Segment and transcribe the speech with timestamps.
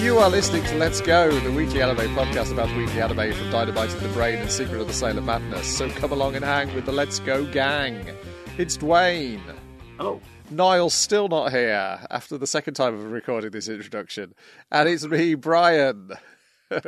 [0.00, 3.94] You are listening to Let's Go, the weekly anime podcast about weekly anime from Dynamite
[3.94, 5.66] in the Brain and Secret of the Sailor Madness.
[5.76, 8.06] So come along and hang with the Let's Go gang.
[8.56, 9.42] It's Dwayne.
[9.98, 10.18] Hello.
[10.50, 14.34] Niall's still not here after the second time of recording this introduction.
[14.72, 16.12] And it's me, Brian.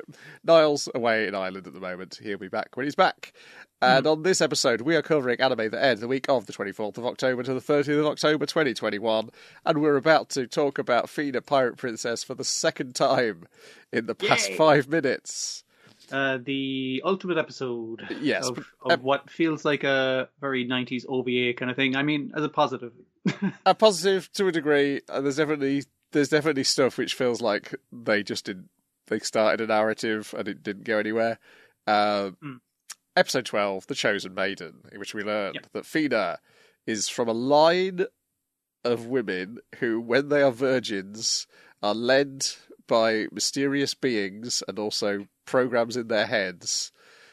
[0.43, 2.19] Niall's away in Ireland at the moment.
[2.23, 3.35] He'll be back when he's back.
[3.83, 6.98] And on this episode, we are covering anime that ends the week of the 24th
[6.98, 9.30] of October to the 30th of October 2021.
[9.66, 13.47] And we're about to talk about Fena Pirate Princess for the second time
[13.92, 14.56] in the past Yay.
[14.56, 15.65] five minutes.
[16.11, 21.05] Uh, the ultimate episode Yes, of, but- of uh, what feels like a very 90s
[21.09, 21.97] OVA kind of thing.
[21.97, 22.92] I mean, as a positive.
[23.67, 25.01] A positive to a degree.
[25.09, 28.69] And there's definitely there's definitely stuff which feels like they just didn't.
[29.06, 31.39] They started a narrative and it didn't go anywhere.
[31.87, 32.61] Um, Mm.
[33.15, 35.66] Episode twelve, The Chosen Maiden, in which we learned Yep.
[35.73, 36.39] that Fena
[36.87, 38.07] is from a line
[38.84, 41.47] of women who, when they are virgins,
[41.83, 42.47] are led
[42.89, 46.91] by mysterious beings and also programs in their heads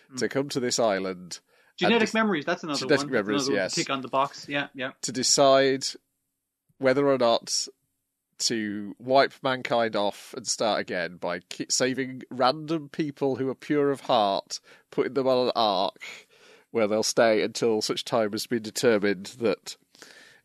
[0.09, 0.17] hmm.
[0.17, 1.39] to come to this island
[1.77, 3.13] Genetic this- memories, that's another Genetic one.
[3.13, 3.75] memories, another yes.
[3.75, 4.47] tick on the box.
[4.49, 4.91] Yeah, yeah.
[5.01, 5.85] to decide
[6.77, 7.67] whether or not
[8.39, 13.91] to wipe mankind off and start again by ki- saving random people who are pure
[13.91, 14.59] of heart,
[14.91, 16.27] putting them on an ark
[16.71, 19.75] where they'll stay until such time has been determined that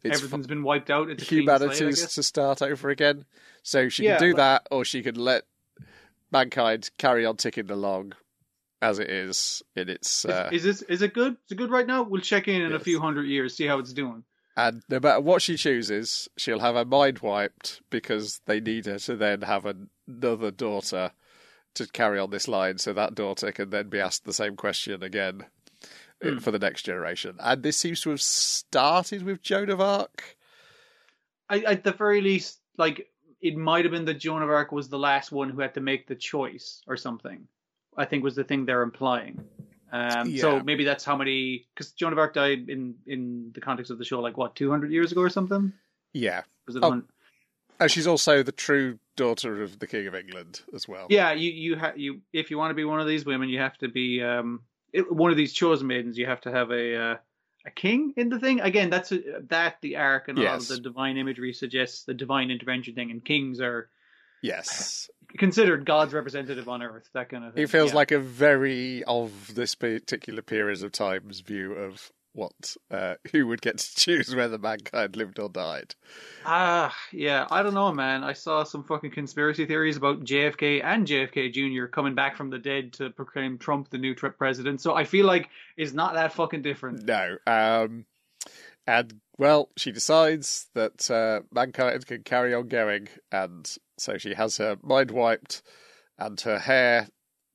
[0.02, 1.08] it's Everything's been wiped out.
[1.10, 3.24] It's for a clean slate, I humanity's to start over again.
[3.62, 5.44] So she Yeah, can do but- that, or she can let
[6.30, 8.12] mankind carry on ticking along
[8.82, 10.24] as it is in its.
[10.24, 11.32] Uh, Is, is this is it good?
[11.46, 12.02] Is it good right now?
[12.02, 14.24] We'll check in in a few hundred years, see how it's doing.
[14.56, 18.98] And no matter what she chooses, she'll have her mind wiped because they need her
[19.00, 21.12] to then have another daughter
[21.74, 25.02] to carry on this line so that daughter can then be asked the same question
[25.02, 25.46] again
[26.22, 26.38] Hmm.
[26.38, 27.36] for the next generation.
[27.38, 30.36] And this seems to have started with Joan of Arc.
[31.50, 33.08] I, at the very least, like
[33.40, 35.80] it might have been that Joan of Arc was the last one who had to
[35.80, 37.46] make the choice or something.
[37.96, 39.44] I think was the thing they're implying.
[39.94, 40.40] Um, Yeah.
[40.40, 43.98] So maybe that's how many because Joan of Arc died in in the context of
[43.98, 45.72] the show, like what two hundred years ago or something.
[46.12, 46.42] Yeah.
[46.66, 46.82] Was it?
[46.82, 46.88] Oh.
[46.90, 47.04] one-
[47.80, 51.06] And she's also the true daughter of the King of England as well.
[51.10, 53.58] Yeah, you you ha- you if you want to be one of these women, you
[53.60, 56.16] have to be um it, one of these chosen maidens.
[56.18, 57.16] You have to have a uh,
[57.66, 58.60] a king in the thing.
[58.60, 60.70] Again, that's a, that the arc and all Yes.
[60.70, 63.88] of the divine imagery suggests the divine intervention thing, and kings are
[64.42, 65.08] Yes.
[65.38, 67.08] Considered God's representative on Earth.
[67.12, 67.62] That kind of thing.
[67.62, 67.96] He feels Yeah.
[67.96, 73.62] like a very of this particular period of time's view of what uh, who would
[73.62, 75.94] get to choose whether mankind lived or died.
[76.44, 77.46] Ah, yeah.
[77.48, 78.24] I don't know, man.
[78.24, 81.86] I saw some fucking conspiracy theories about JFK and JFK Jr.
[81.86, 84.80] coming back from the dead to proclaim Trump the new president.
[84.80, 87.04] So I feel like it's not that fucking different.
[87.06, 87.36] No.
[87.46, 88.04] Um,
[88.86, 94.56] and, well, she decides that uh, mankind can carry on going, and so she has
[94.58, 95.62] her mind wiped
[96.18, 97.08] and her hair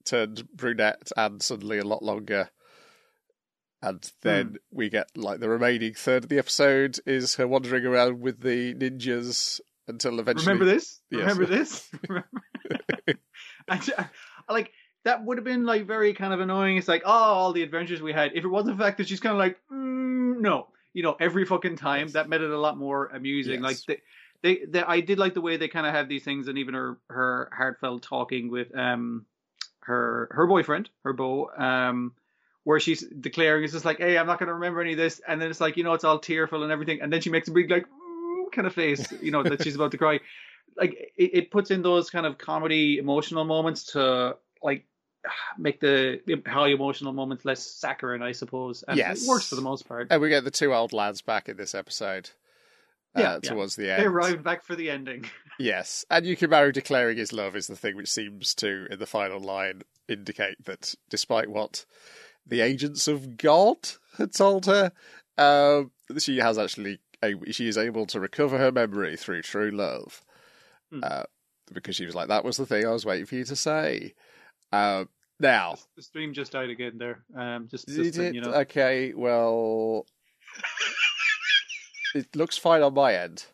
[0.06, 2.50] turned brunette and suddenly a lot longer.
[3.82, 8.20] And then we get, like, the remaining third of the episode is her wandering around
[8.20, 10.48] with the ninjas until eventually.
[10.52, 11.00] Remember this?
[11.10, 11.22] Yes.
[11.22, 11.90] Remember this?
[13.70, 14.10] I-
[14.50, 14.72] like
[15.06, 16.78] that would have been like very kind of annoying.
[16.78, 18.32] It's like, oh, all the adventures we had.
[18.34, 21.46] If it wasn't the fact that she's kind of like, mm, no, you know, every
[21.46, 22.14] fucking time Yes.
[22.14, 23.62] that made it a lot more amusing.
[23.62, 23.98] Like Yes.
[24.42, 26.74] They, they, I did like the way they kind of have these things, and even
[26.74, 29.26] her her heartfelt talking with um
[29.82, 32.14] her her boyfriend, her beau, um.
[32.66, 35.22] Where she's declaring, it's just like, "Hey, I'm not going to remember any of this,"
[35.28, 37.48] and then it's like, you know, it's all tearful and everything, and then she makes
[37.48, 37.86] a big like
[38.52, 40.20] kind of face, you know, that she's about to cry
[40.78, 44.86] like it, it puts in those kind of comedy emotional moments to like
[45.58, 48.84] make the high emotional moments less saccharine, I suppose.
[48.88, 49.24] And Yes.
[49.24, 50.08] it works for the most part.
[50.10, 52.32] And we get the two old lads back in this episode.
[53.16, 53.50] Uh, Yeah, yeah.
[53.50, 54.02] towards the end.
[54.02, 55.26] They arrived back for the ending.
[55.62, 59.42] Yes, and Yukimaru declaring his love is the thing which seems to, in the final
[59.42, 61.84] line, indicate that despite what
[62.48, 63.76] the agents of God
[64.18, 64.94] had told her,
[65.38, 67.00] um, she has actually
[67.52, 70.22] she is able to recover her memory through true love,
[70.94, 71.02] Hmm.
[71.04, 71.24] uh,
[71.74, 74.14] because she was like, "That was the thing I was waiting for you to say."
[74.72, 75.04] Uh,
[75.42, 77.26] now, The stream just died again there.
[77.36, 78.34] Um, just, just it?
[78.34, 80.06] you know, Okay, well,
[82.16, 83.46] it looks fine on my end.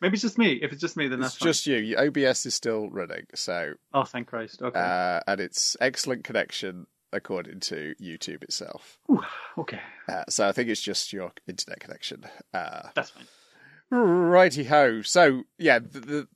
[0.00, 0.52] maybe it's just me.
[0.62, 1.96] If it's just me, then that's It's just you.
[1.96, 3.74] OBS is still running, so.
[3.94, 4.62] Oh, thank Christ.
[4.62, 4.78] Okay.
[4.78, 8.98] uh, and it's excellent connection according to YouTube itself.
[9.06, 9.22] Whew,
[9.58, 12.24] okay, Uh, so I think it's just your internet connection.
[12.52, 13.24] Uh, that's fine.
[13.90, 15.02] righty ho.
[15.02, 16.28] So yeah, the, the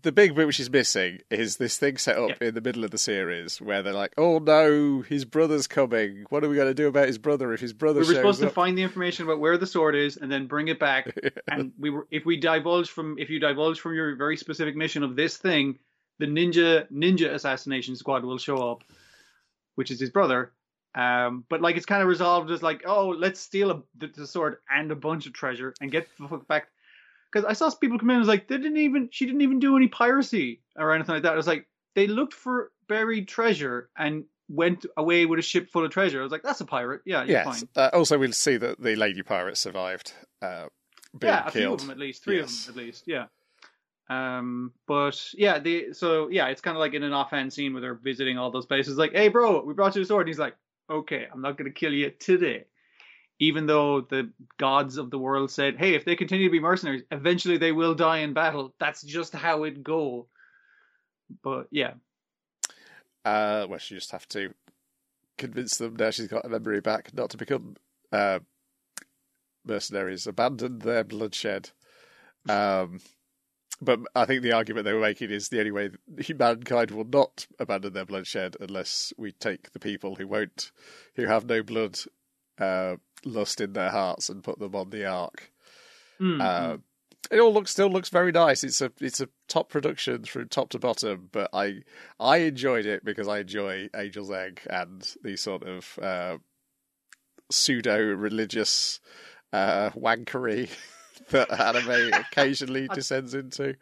[0.00, 2.48] the big bit which is missing is this thing set up Yeah.
[2.48, 6.24] in the middle of the series where they're like, "Oh no, his brother's coming.
[6.30, 8.40] What are we going to do about his brother if his brother We were supposed
[8.40, 11.14] to find the information about where the sword is and then bring it back.
[11.50, 15.02] and we were, if we divulge from, if you divulge from your very specific mission
[15.02, 15.78] of this thing,
[16.18, 18.84] the ninja ninja assassination squad will show up,
[19.74, 20.52] which is his brother.
[20.94, 24.26] Um, but like it's kind of resolved as like, oh, let's steal a, the, the
[24.26, 26.68] sword and a bunch of treasure and get the fuck back.
[27.32, 29.58] Because I saw people come in and was like, they didn't even, she didn't even
[29.58, 31.32] do any piracy or anything like that.
[31.32, 35.84] I was like, they looked for buried treasure and went away with a ship full
[35.84, 36.20] of treasure.
[36.20, 37.00] I was like, that's a pirate.
[37.06, 37.44] Yeah, you're yes.
[37.46, 37.68] fine.
[37.74, 40.12] Uh, also, we'll see that the lady pirate survived
[40.42, 40.66] uh,
[41.18, 42.68] being yeah, a few of them at least, three Yes.
[42.68, 43.04] of them at least.
[43.06, 43.26] Yeah.
[44.10, 47.80] Um, but yeah, the so yeah, it's kind of like in an offhand scene where
[47.80, 48.98] they're visiting all those places.
[48.98, 50.22] Like, hey, bro, we brought you a sword.
[50.22, 50.56] And he's like,
[50.90, 52.64] okay, I'm not gonna kill you today.
[53.42, 57.02] Even though the gods of the world said, hey, if they continue to be mercenaries,
[57.10, 58.72] eventually they will die in battle.
[58.78, 60.28] That's just how it go.
[61.42, 61.94] But yeah,
[63.24, 64.54] Uh, well, she just have to
[65.38, 67.74] convince them now she's got a memory back not to become
[68.12, 68.38] uh,
[69.64, 71.70] mercenaries, abandon their bloodshed.
[72.48, 73.00] Um,
[73.80, 75.90] but I think the argument they were making is the only way
[76.38, 80.70] mankind will not abandon their bloodshed unless we take the people who won't,
[81.16, 81.98] who have no blood
[82.58, 85.50] uh, lust in their hearts, and put them on the ark.
[86.20, 86.78] Mm, Uh,
[87.30, 88.64] it all looks still looks very nice.
[88.64, 91.82] It's a it's a top production from top to bottom, but I
[92.18, 96.38] I enjoyed it because I enjoy Angel's Egg and the sort of uh,
[97.50, 99.00] pseudo religious
[99.52, 100.70] uh, wankery
[101.30, 103.76] that anime occasionally descends into.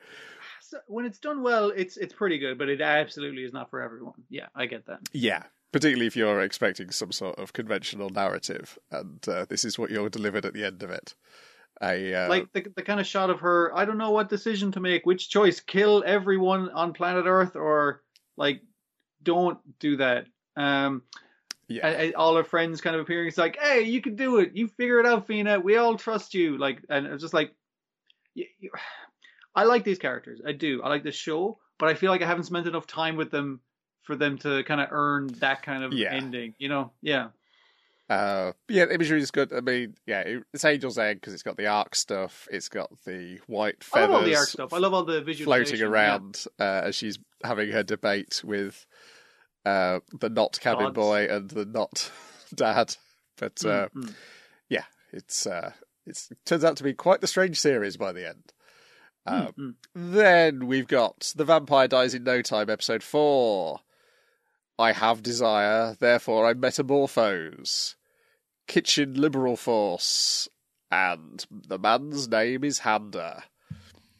[0.61, 3.81] so when it's done well, it's it's pretty good, but it absolutely is not for
[3.81, 4.23] everyone.
[4.29, 5.01] Yeah, I get that.
[5.13, 9.91] Yeah, particularly if you're expecting some sort of conventional narrative, and uh, this is what
[9.91, 11.15] you're delivered at the end of it.
[11.83, 13.75] A uh, like the the kind of shot of her.
[13.75, 15.07] I don't know what decision to make.
[15.07, 15.61] Which choice?
[15.61, 18.03] Kill everyone on planet Earth, or
[18.37, 18.61] like
[19.23, 20.27] don't do that.
[20.57, 21.03] Um,
[21.69, 23.29] yeah, all her friends kind of appearing.
[23.29, 24.51] It's like, hey, you can do it.
[24.55, 25.63] You figure it out, Fena.
[25.63, 26.59] We all trust you.
[26.59, 27.55] Like, and it's just like,
[28.35, 28.71] you, you,
[29.55, 30.41] I like these characters.
[30.47, 30.83] I do.
[30.83, 33.61] I like this show, but I feel like I haven't spent enough time with them
[34.11, 36.13] for them to kind of earn that kind of Yeah.
[36.13, 36.55] ending.
[36.59, 36.93] You know?
[37.03, 37.29] Yeah.
[38.09, 39.53] Uh, yeah, the imagery is good.
[39.53, 42.49] I mean, yeah, it's Angel's Egg because it's got the arc stuff.
[42.51, 44.09] It's got the white feathers.
[44.09, 44.73] I love all the arc stuff.
[44.73, 48.85] I love all the visual floating around uh, as she's having her debate with
[49.65, 50.95] uh, the not cabin Gods.
[50.97, 52.11] boy and the not
[52.55, 52.97] dad.
[53.39, 54.13] But uh, Mm,
[54.69, 55.73] yeah, it's uh,
[56.05, 58.53] it's it turns out to be quite the strange series by the end.
[59.25, 59.75] Um, mm.
[59.95, 63.81] Then we've got The Vampire Dies in No Time, episode four.
[64.81, 67.97] I have desire, therefore I metamorphose.
[68.67, 70.49] Kitchen Liberal Force.
[70.91, 73.43] And the man's name is Handa.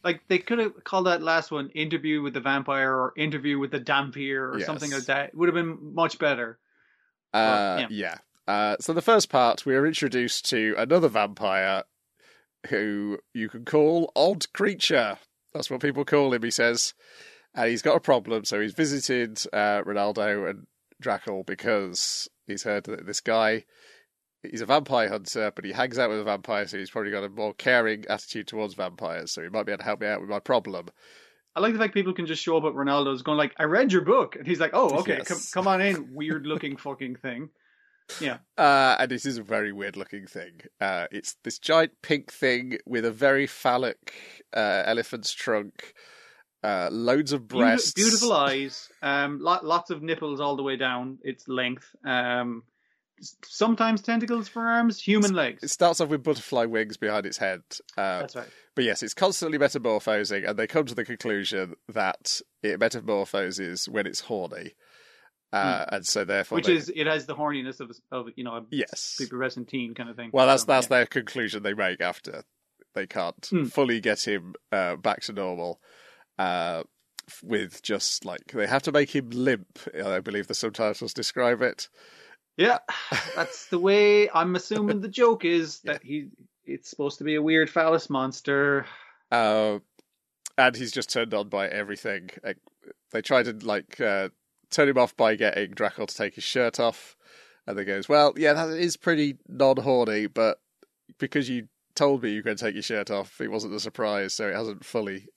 [0.03, 3.71] Like they could have called that last one "Interview with the Vampire" or "Interview with
[3.71, 4.65] the Dhampir" or Yes.
[4.65, 5.29] something like that.
[5.29, 6.59] It would have been much better.
[7.33, 7.87] Uh, yeah.
[7.89, 8.17] yeah.
[8.47, 11.83] Uh, so the first part, we are introduced to another vampire
[12.67, 15.17] who you can call Odd Creature.
[15.53, 16.93] That's what people call him, he says.
[17.53, 20.67] And he's got a problem, so he's visited uh, Ronaldo and
[21.03, 23.65] Draluc because he's heard that this guy,
[24.41, 27.23] he's a vampire hunter, but he hangs out with a vampire, so he's probably got
[27.25, 30.21] a more caring attitude towards vampires, so he might be able to help me out
[30.21, 30.87] with my problem.
[31.53, 33.91] I like the fact people can just show up at Ronaldo's going like, "I read
[33.91, 35.27] your book," and he's like, "Oh, okay, Yes.
[35.27, 37.49] come come on in, weird looking fucking thing."
[38.21, 40.61] Yeah, Uh, and it is a very weird looking thing.
[40.79, 44.13] Uh, it's this giant pink thing with a very phallic
[44.55, 45.93] uh, elephant's trunk,
[46.63, 47.93] uh, loads of breasts.
[47.93, 51.87] beautiful eyes, um, lot, lots of nipples all the way down its length.
[52.05, 52.63] Um,
[53.43, 55.63] sometimes tentacles for arms, human legs.
[55.63, 57.61] It starts off with butterfly wings behind its head.
[57.97, 58.47] Uh, That's right.
[58.75, 64.07] but yes, it's constantly metamorphosing, and they come to the conclusion that it metamorphoses when
[64.07, 64.73] it's horny.
[65.53, 66.55] Uh, And so therefore.
[66.55, 66.59] Hmm.
[66.59, 69.17] Which they- is it has the horniness of of you know a Yes.
[69.19, 70.29] prepubescent teen kind of thing.
[70.31, 70.97] Well, that's that's yeah.
[70.99, 72.43] their conclusion they make after
[72.95, 73.65] they can't Hmm.
[73.65, 75.81] fully get him uh, back to normal.
[76.37, 76.83] Uh,
[77.43, 79.79] with just like they have to make him limp.
[80.03, 81.87] I believe the subtitles describe it.
[82.57, 82.79] Yeah,
[83.35, 84.29] that's the way.
[84.29, 86.29] I'm assuming the joke is that he.
[86.65, 88.85] It's supposed to be a weird phallus monster.
[89.31, 89.79] Uh,
[90.57, 92.29] and he's just turned on by everything.
[92.43, 92.57] Like,
[93.11, 94.29] They try to like uh,
[94.69, 97.15] turn him off by getting Draco to take his shirt off,
[97.65, 100.59] and they goes, "Well, yeah, that is pretty non-horny, but
[101.17, 103.79] because you told me you were going to take your shirt off, it wasn't a
[103.79, 105.27] surprise, so it hasn't fully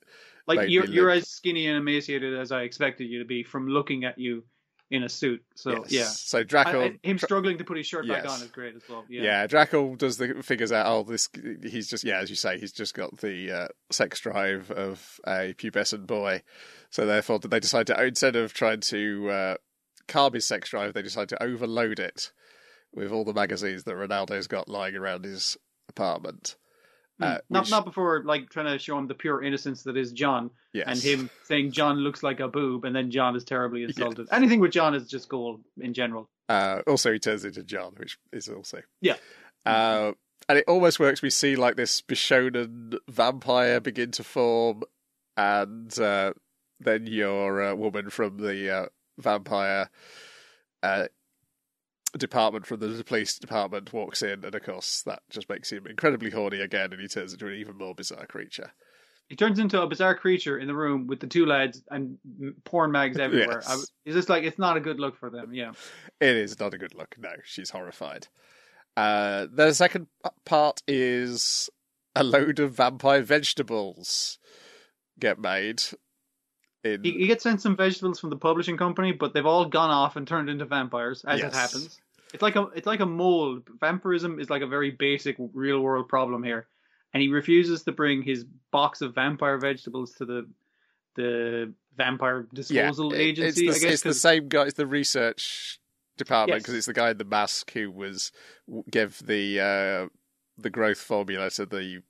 [0.46, 4.04] Like you're you're as skinny and emaciated as I expected you to be from looking
[4.04, 4.44] at you
[4.90, 5.42] in a suit.
[5.54, 6.20] So Yes.
[6.20, 8.76] So yeah, Draco, I- I- him struggling to put his shirt back on is great
[8.76, 9.04] as well.
[9.08, 9.22] yeah.
[9.22, 10.86] Yeah, Draco does the figures out.
[10.86, 11.28] Oh, this
[11.62, 15.54] he's just yeah, as you say, he's just got the uh, sex drive of a
[15.54, 16.42] pubescent boy.
[16.90, 19.54] So therefore, they decide to instead of trying to uh,
[20.06, 22.30] calm his sex drive, they decide to overload it
[22.92, 25.56] with all the magazines that Ronaldo's got lying around his
[25.88, 26.56] apartment.
[27.20, 30.12] Uh, not which- not before like trying to show him the pure innocence that is
[30.12, 30.86] John, yes.
[30.88, 34.28] and him saying John looks like a boob, and then John is terribly insulted.
[34.32, 36.28] Anything with John is just gold in general.
[36.48, 39.16] Uh, also, he turns into John, which is also Yeah.
[39.64, 40.12] Uh,
[40.48, 41.22] and it almost works.
[41.22, 44.82] We see like this Bishonen vampire begin to form,
[45.36, 46.32] and uh,
[46.80, 48.86] then your uh, woman from the uh,
[49.18, 49.88] vampire
[50.82, 51.06] uh,
[52.18, 56.30] department from the police department walks in, and of course that just makes him incredibly
[56.30, 58.72] horny again, and he turns into an even more bizarre creature.
[59.28, 62.18] He turns into a bizarre creature in the room with the two lads and
[62.64, 63.62] porn mags everywhere.
[63.66, 63.68] Yes.
[63.68, 65.54] I, it's just like it's not a good look for them.
[65.54, 65.72] Yeah.
[66.20, 67.16] It is not a good look.
[67.18, 68.28] No, she's horrified.
[68.96, 70.06] Uh, the second
[70.44, 71.70] part is
[72.14, 74.38] a load of vampire vegetables
[75.18, 75.82] get made.
[76.84, 79.90] In He, he gets sent some vegetables from the publishing company, but they've all gone
[79.90, 81.52] off and turned into vampires, as Yes.
[81.52, 82.00] it happens.
[82.34, 83.62] It's like a it's like a mold.
[83.80, 86.66] Vampirism is like a very basic real world problem here,
[87.14, 90.46] and he refuses to bring his box of vampire vegetables to the
[91.14, 93.68] the vampire disposal it- agency.
[93.68, 94.64] It's the, I guess it's the same guy.
[94.64, 95.78] It's the research
[96.16, 96.62] department Yes.
[96.62, 98.32] because it's the guy in the mask who was
[98.90, 100.08] give the uh,
[100.58, 102.02] the growth formula to the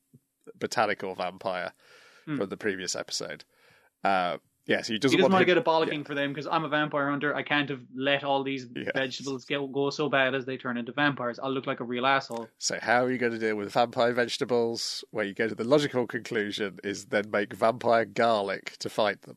[0.59, 1.73] botanical vampire
[2.25, 2.39] Hmm.
[2.39, 3.45] from the previous episode.
[4.03, 6.47] Uh, yeah, so he doesn't, he doesn't want to get a bollocking for them because
[6.47, 7.35] I'm a vampire hunter.
[7.35, 10.93] I can't have let all these vegetables go, go so bad as they turn into
[10.93, 11.39] vampires.
[11.39, 12.49] I'll look like a real asshole.
[12.59, 15.05] So how are you going to deal with vampire vegetables?
[15.11, 19.37] Where you go to the logical conclusion is then make vampire garlic to fight them.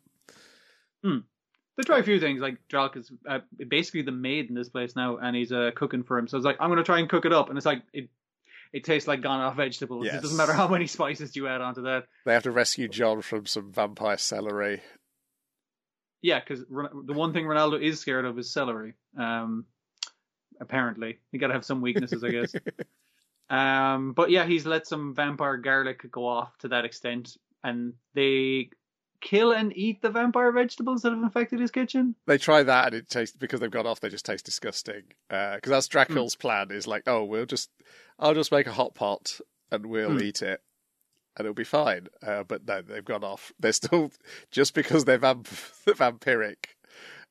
[1.77, 2.41] They try a few things.
[2.41, 6.03] Like Draluc is uh, basically the maid in this place now, and he's uh, cooking
[6.03, 6.27] for him.
[6.27, 8.10] So it's like I'm going to try and cook it up, and it's like it.
[8.74, 10.05] It tastes like gone off vegetables.
[10.05, 10.15] Yes.
[10.15, 12.03] It doesn't matter how many spices you add onto that.
[12.25, 14.81] They have to rescue John from some vampire celery.
[16.21, 18.93] Yeah, because the one thing Ronaldo is scared of is celery.
[19.17, 19.65] Um,
[20.59, 22.55] apparently, you got to have some weaknesses, I guess.
[23.50, 28.71] Um, but yeah, he's let some vampire garlic go off to that extent, and they
[29.21, 32.13] kill and eat the vampire vegetables that have infected his kitchen.
[32.25, 34.00] They try that and it tastes because they've gone off.
[34.01, 35.03] They just taste disgusting.
[35.29, 37.69] Because that's Dracula's plan is like, oh, we'll just,
[38.19, 39.39] I'll just make a hot pot
[39.71, 40.21] and we'll Hmm.
[40.24, 40.62] eat it,
[41.38, 42.08] and it'll be fine.
[42.25, 43.51] Uh, but no, they've gone off.
[43.60, 44.12] They're still
[44.51, 45.48] just because they're vamp-
[45.88, 46.65] vampiric,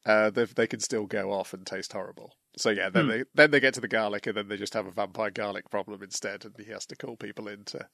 [0.07, 2.33] uh, they they can still go off and taste horrible.
[2.57, 3.11] So yeah, then Hmm.
[3.11, 5.69] they then they get to the garlic and then they just have a vampire garlic
[5.71, 7.87] problem instead, and he has to call people in to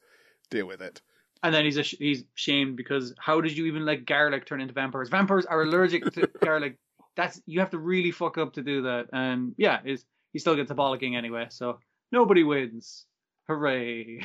[0.50, 1.00] deal with it.
[1.42, 4.74] And then he's a, he's shamed because how did you even let garlic turn into
[4.74, 5.08] vampires?
[5.08, 6.76] Vampires are allergic to garlic.
[7.16, 9.06] That's you have to really fuck up to do that.
[9.12, 11.46] And yeah, is he still gets a bollocking anyway.
[11.50, 11.80] So
[12.12, 13.06] nobody wins.
[13.48, 14.24] Hooray!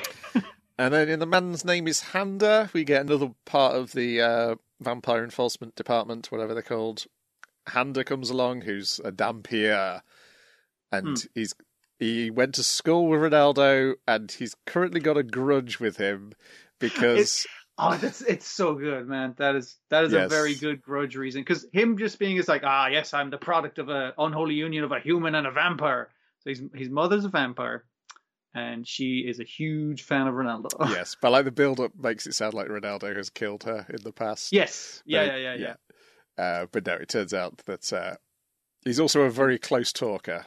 [0.78, 4.54] And then in the man's name is Handa, we get another part of the uh,
[4.80, 7.06] vampire enforcement department, whatever they're called.
[7.68, 10.02] Handa comes along, who's a dhampir,
[10.92, 11.54] and he's
[11.98, 16.32] he went to school with Ronaldo, and he's currently got a grudge with him
[16.78, 17.46] because
[17.80, 19.34] Oh, that's it's so good, man.
[19.36, 22.62] That is that is a very good grudge reason because him just being is like,
[22.64, 26.08] ah, yes, I'm the product of a unholy union of a human and a vampire.
[26.40, 27.84] So his his mother's a vampire,
[28.60, 30.68] and she is a huge fan of Ronaldo.
[30.90, 34.12] yes, but like the build-up makes it sound like Ronaldo has killed her in the
[34.12, 34.52] past.
[34.52, 35.74] yes, yeah, But- yeah, yeah,
[36.38, 36.42] yeah.
[36.44, 38.14] Uh, but no, it turns out that uh,
[38.84, 40.46] he's also a very close talker.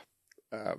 [0.52, 0.76] Uh,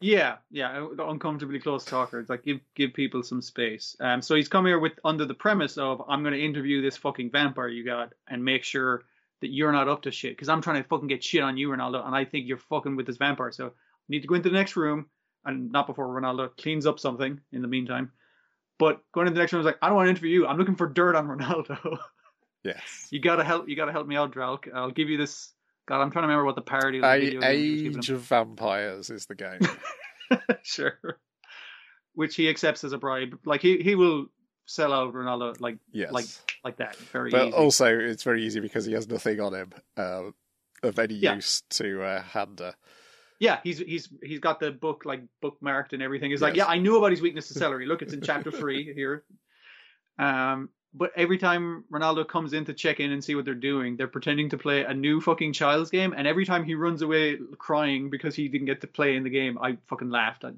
[0.00, 2.18] Yeah, yeah, uncomfortably close talker.
[2.20, 3.94] It's like give give people some space.
[4.00, 6.96] Um, so he's come here with under the premise of I'm going to interview this
[6.96, 9.02] fucking vampire you got and make sure
[9.40, 11.68] that you're not up to shit because I'm trying to fucking get shit on you,
[11.68, 13.52] Ronaldo, and I think you're fucking with this vampire.
[13.52, 13.70] So I
[14.08, 15.06] need to go into the next room
[15.44, 18.12] and not before Ronaldo cleans up something in the meantime.
[18.78, 20.46] But going into the next room, I was like, I don't want to interview you.
[20.46, 21.98] I'm looking for dirt on Ronaldo.
[22.64, 23.08] yes.
[23.10, 23.68] you gotta help.
[23.68, 24.72] You gotta help me out, Draluc.
[24.74, 25.52] I'll give you this.
[25.86, 27.98] God, I'm trying to remember what the parody of the video game was giving him.
[27.98, 29.60] Age of Vampires is the game.
[30.62, 30.98] sure.
[32.14, 33.38] Which he accepts as a bribe.
[33.44, 34.26] Like he, he will
[34.66, 36.12] sell out Ronaldo like Yes.
[36.12, 36.26] like
[36.64, 36.96] like that.
[36.96, 37.56] Very but easy.
[37.56, 40.22] also, it's very easy because he has nothing on him uh,
[40.82, 41.34] of any Yeah.
[41.34, 42.74] use to uh, Handa.
[43.40, 46.30] Yeah, he's he's he's got the book like bookmarked and everything.
[46.30, 47.86] He's like, yeah, I knew about his weakness to celery.
[47.86, 49.24] Look, it's in chapter three here.
[50.18, 53.96] Um, but every time Ronaldo comes in to check in and see what they're doing,
[53.96, 56.12] they're pretending to play a new fucking child's game.
[56.16, 59.30] And every time he runs away crying because he didn't get to play in the
[59.30, 60.44] game, I fucking laughed.
[60.44, 60.50] I,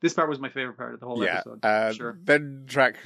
[0.00, 1.36] this part was my favorite part of the whole yeah.
[1.36, 1.64] episode.
[1.64, 2.18] Uh, sure.
[2.22, 2.96] Then Drac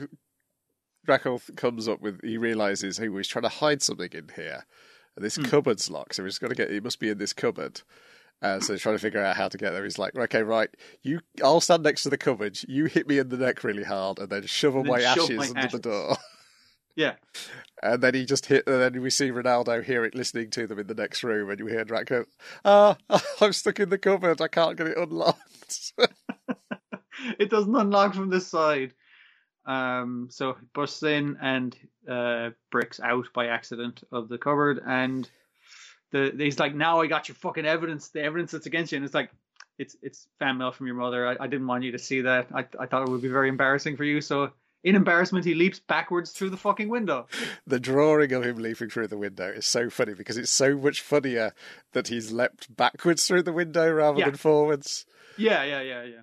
[1.04, 4.64] Draco comes up with he realizes he was trying to hide something in here.
[5.16, 5.42] And this Hmm.
[5.44, 6.70] cupboard's locked, so he's got to get.
[6.70, 7.82] It must be in this cupboard.
[8.40, 9.82] Uh, so he's trying to figure out how to get there.
[9.82, 10.68] He's like, okay, right,
[11.02, 11.20] you.
[11.42, 12.58] I'll stand next to the cupboard.
[12.68, 15.30] You hit me in the neck really hard, and then shovel And then my ashes
[15.30, 15.72] my under ashes.
[15.72, 16.16] the door.
[16.96, 17.14] Yeah.
[17.80, 20.80] And then he just hit, and then we see Ronaldo hear it listening to them
[20.80, 22.24] in the next room, and you hear Drac go,
[22.64, 22.96] "Ah,
[23.40, 24.40] I'm stuck in the cupboard.
[24.40, 25.92] I can't get it unlocked."
[27.38, 28.94] it doesn't unlock from this side.
[29.64, 31.76] Um, so he busts in and
[32.10, 35.30] uh, breaks out by accident of the cupboard, and
[36.10, 39.04] the he's like, "Now I got your fucking evidence, the evidence that's against you." And
[39.04, 39.30] it's like,
[39.78, 41.26] "It's it's fan mail from your mother.
[41.26, 42.48] I, I didn't want you to see that.
[42.54, 44.50] I I thought it would be very embarrassing for you." So
[44.84, 47.26] in embarrassment, he leaps backwards through the fucking window.
[47.66, 51.00] The drawing of him leaping through the window is so funny because it's so much
[51.00, 51.52] funnier
[51.92, 54.26] that he's leapt backwards through the window rather Yeah.
[54.26, 55.04] than forwards.
[55.36, 56.20] Yeah, yeah, yeah, yeah.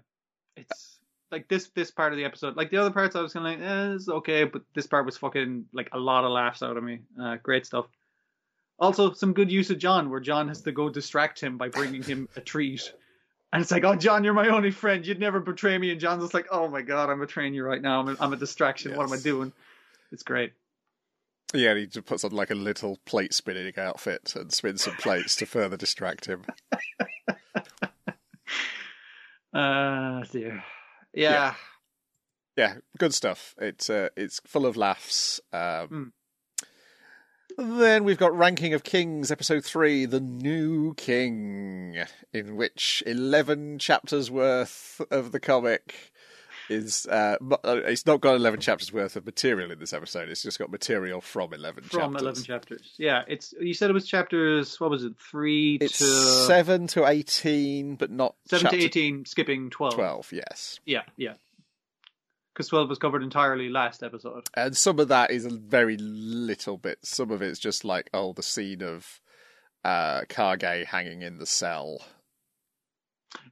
[0.56, 1.00] It's
[1.32, 2.56] like this this part of the episode.
[2.56, 5.06] Like the other parts, I was kind of like, eh, it's okay, but this part
[5.06, 7.00] was fucking like a lot of laughs out of me.
[7.22, 7.88] Uh, great stuff.
[8.80, 12.04] Also, some good use of John, where John has to go distract him by bringing
[12.04, 12.94] him a treat.
[13.54, 15.06] And it's like, oh, John, you're my only friend.
[15.06, 15.92] You'd never betray me.
[15.92, 18.02] And John's just like, oh my god, I'm betraying you right now.
[18.02, 18.96] I'm a, I'm a distraction.
[18.98, 19.54] What am I doing?
[20.12, 20.52] It's great.
[21.54, 24.96] Yeah, and he just puts on like a little plate spinning outfit and spins some
[24.96, 26.44] plates to further distract him.
[29.54, 30.64] Uh, dear.
[31.14, 31.54] Yeah.
[32.58, 33.54] Yeah, good stuff.
[33.58, 35.40] It's uh, it's full of laughs.
[35.54, 36.04] Um, Hmm.
[37.58, 44.30] Then we've got Ranking of Kings, episode three, The New King, in which eleven chapters
[44.30, 46.12] worth of the comic
[46.70, 47.08] is.
[47.10, 50.28] Uh, uh, it's not got eleven chapters worth of material in this episode.
[50.28, 52.22] It's just got material from eleven From chapters.
[52.22, 52.94] 11 chapters.
[52.98, 56.06] Yeah, it's you said it was chapters, what was it, 3 It's to
[56.48, 59.94] seven to eighteen, but not 7 chapter to 18, skipping 12.
[59.94, 60.30] twelve.
[60.34, 60.82] Yes.
[60.86, 61.36] Yeah, yeah.
[62.56, 64.48] Because 12 was covered entirely last episode.
[64.56, 67.00] And some of that is a very little bit.
[67.04, 69.20] Some of it's just like, oh, the scene of
[69.84, 72.00] uh, Kage hanging in the cell.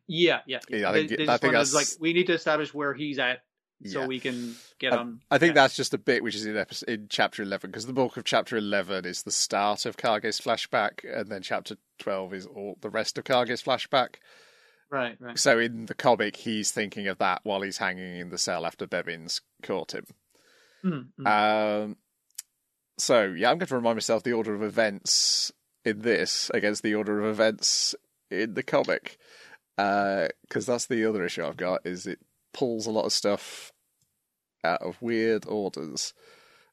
[0.07, 0.60] Yeah, yeah.
[0.69, 0.89] yeah.
[0.89, 3.43] I they, think- they I think that's- like, we need to establish where he's at
[3.86, 4.07] so Yeah.
[4.07, 5.19] we can get on.
[5.29, 5.63] I think yeah.
[5.63, 8.24] that's just a bit which is in episode, in chapter eleven because the bulk of
[8.24, 12.89] chapter eleven is the start of Kage's flashback, and then chapter twelve is all the
[12.89, 14.15] rest of Kage's flashback.
[14.93, 15.39] Right, right.
[15.39, 18.85] So in the comic, he's thinking of that while he's hanging in the cell after
[18.85, 20.05] Bebins caught him.
[20.85, 21.83] Mm, mm.
[21.85, 21.97] Um,
[23.00, 25.51] so yeah, I'm going to remind myself the order of events
[25.83, 27.95] in this against the order of events
[28.29, 29.17] in the comic,
[29.75, 32.19] because that's the other issue I've got is it
[32.53, 33.71] pulls a lot of stuff
[34.63, 36.13] out of weird orders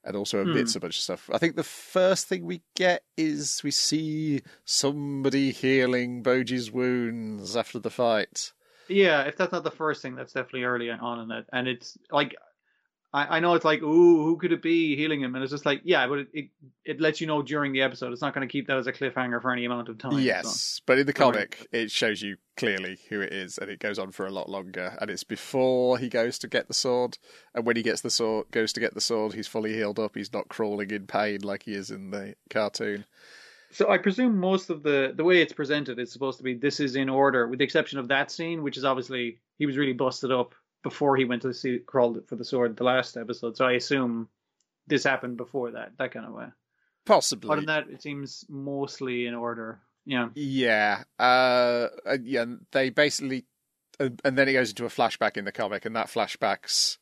[0.05, 0.51] and also Hmm.
[0.51, 1.29] omits a bunch of stuff.
[1.33, 7.79] I think the first thing we get is we see somebody healing Bojji's wounds after
[7.79, 8.53] the fight.
[8.89, 11.47] Yeah, if that's not the first thing, that's definitely early on in it.
[11.53, 12.35] And it's like,
[13.13, 15.35] I, I know it's like, ooh, who could it be healing him?
[15.35, 16.49] And it's just like, yeah, but it, it,
[16.85, 18.13] it lets you know during the episode.
[18.13, 20.13] It's not going to keep that as a cliffhanger for any amount of time.
[20.13, 20.19] so.
[20.19, 23.99] Yes, but in the comic, it shows you clearly who it is, and it goes
[23.99, 24.97] on for a lot longer.
[25.01, 27.19] And it's before he goes to get the sword,
[27.55, 30.15] and when he gets the sword, goes to get the sword, he's fully healed up.
[30.15, 33.07] He's not crawling in pain like he is in the cartoon.
[33.73, 36.79] So I presume most of the the way it's presented is supposed to be this
[36.79, 39.93] is in order, with the exception of that scene, which is obviously he was really
[39.93, 43.57] busted up before he went to see crawled for the sword the last episode.
[43.57, 44.29] So I assume
[44.87, 46.47] this happened before that, that kind of way.
[47.07, 49.81] Possibly, Other than that, it seems mostly in order.
[50.05, 50.29] Yeah.
[50.35, 51.89] Yeah, uh,
[52.23, 52.45] yeah.
[52.73, 53.47] They basically,
[53.99, 56.99] and and then it goes into a flashback in the comic, and that flashback's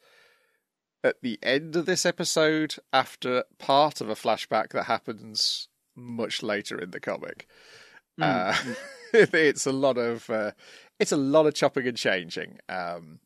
[1.03, 6.79] at the end of this episode after part of a flashback that happens much later
[6.79, 7.47] in the comic.
[8.21, 8.25] Mm.
[8.25, 8.75] Uh,
[9.13, 10.53] it's a lot of uh,
[10.99, 12.59] it's a lot of chopping and changing.
[12.69, 13.21] Um,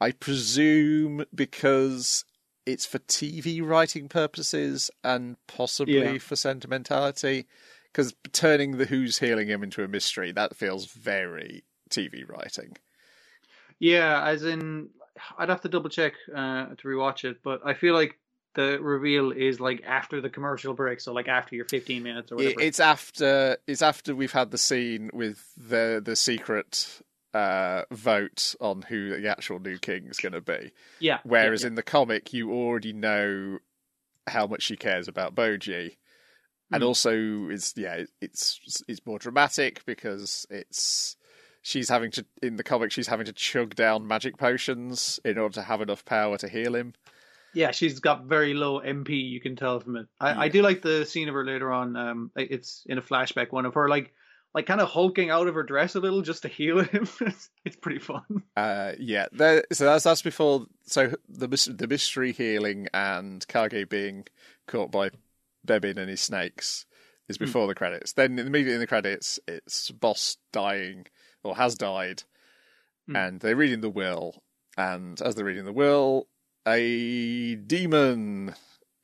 [0.00, 2.24] I presume because
[2.66, 6.18] it's for TV writing purposes and possibly Yeah.
[6.18, 7.46] for sentimentality.
[7.90, 12.76] Because turning the who's healing him into a mystery that feels very TV writing.
[13.78, 14.90] Yeah, as in,
[15.38, 18.18] I'd have to double check uh, to rewatch it, but I feel like
[18.54, 22.36] the reveal is like after the commercial break, so like after your 15 minutes or
[22.36, 22.60] whatever.
[22.60, 27.00] it's after it's after we've had the scene with the the secret
[27.34, 30.72] uh, vote on who the actual new king is going to be.
[31.00, 31.18] yeah.
[31.24, 33.58] Whereas yeah, in the comic, you already know
[34.26, 35.96] how much she cares about Bojji,
[36.72, 36.86] and Mm.
[36.86, 41.16] also it's yeah, it's it's more dramatic because it's
[41.62, 45.54] she's having to in the comic she's having to chug down magic potions in order
[45.54, 46.94] to have enough power to heal him.
[47.54, 49.30] yeah, she's got very low MP.
[49.30, 50.06] You can tell from it.
[50.20, 51.96] I, I do like the scene of her later on.
[51.96, 54.12] Um, it's in a flashback one of her like
[54.54, 57.06] like kind of hulking out of her dress a little just to heal him.
[57.20, 58.42] it's, it's pretty fun.
[58.56, 60.66] Uh, yeah, there, so that's that's before.
[60.86, 64.26] So the the mystery healing and Kage being
[64.66, 65.10] caught by
[65.66, 66.86] Bebin and his snakes
[67.28, 67.44] is Hmm.
[67.44, 68.12] before the credits.
[68.14, 71.06] Then immediately in the credits, it's Boss dying
[71.44, 72.22] or has died,
[73.06, 73.16] Hmm.
[73.16, 74.42] and they're reading the will.
[74.76, 76.28] And as they're reading the will,
[76.66, 78.54] a demon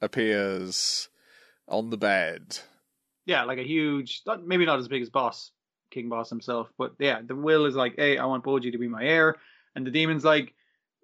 [0.00, 1.08] appears
[1.68, 2.58] on the bed.
[3.26, 5.50] Yeah, like a huge, not, maybe not as big as Boss,
[5.90, 8.88] King Boss himself, but yeah, the will is like, hey, I want Bojji to be
[8.88, 9.36] my heir,
[9.74, 10.54] and the demon's like,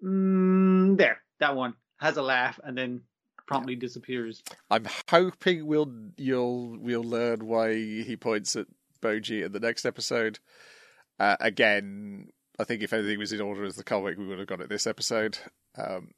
[0.03, 3.01] mm, there, that one has a laugh and then
[3.47, 4.43] promptly disappears.
[4.69, 8.67] I'm hoping we'll you'll we'll learn why he points at
[9.01, 10.39] Bojji in the next episode.
[11.19, 12.29] Uh, again,
[12.59, 14.69] I think if anything was in order as the comic, we would have got it
[14.69, 15.37] this episode.
[15.77, 16.13] Um,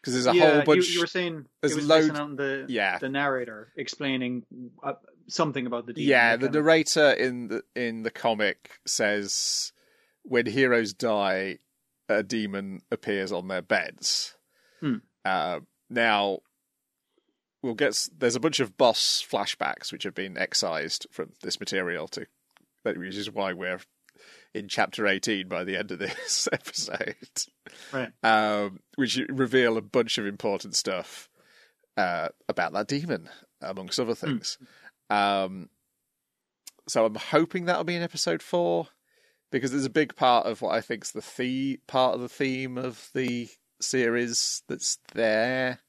[0.00, 0.88] because there's a yeah, whole bunch.
[0.88, 4.44] You, you were saying there's it was load- on the yeah, the narrator explaining
[4.82, 4.94] uh,
[5.28, 6.08] something about the demon.
[6.10, 6.36] yeah.
[6.36, 9.72] The of- narrator in the in the comic says
[10.22, 11.58] when heroes die,
[12.08, 14.36] a demon appears on their beds.
[14.80, 14.96] Hmm.
[15.24, 15.60] Uh,
[15.90, 16.38] now
[17.62, 18.08] we'll get.
[18.16, 22.26] There's a bunch of boss flashbacks which have been excised from this material to,
[22.84, 23.80] that- which is why we're
[24.54, 27.16] in chapter 18 by the end of this episode.
[27.92, 28.12] Right.
[28.22, 31.28] Um, which reveal a bunch of important stuff
[31.96, 33.28] uh, about that demon,
[33.60, 34.58] amongst other things.
[35.10, 35.68] Um,
[36.88, 38.88] so I'm hoping that'll be in episode four
[39.50, 42.76] because there's a big part of what I think's the the part of the theme
[42.76, 43.48] of the
[43.80, 45.80] series that's there.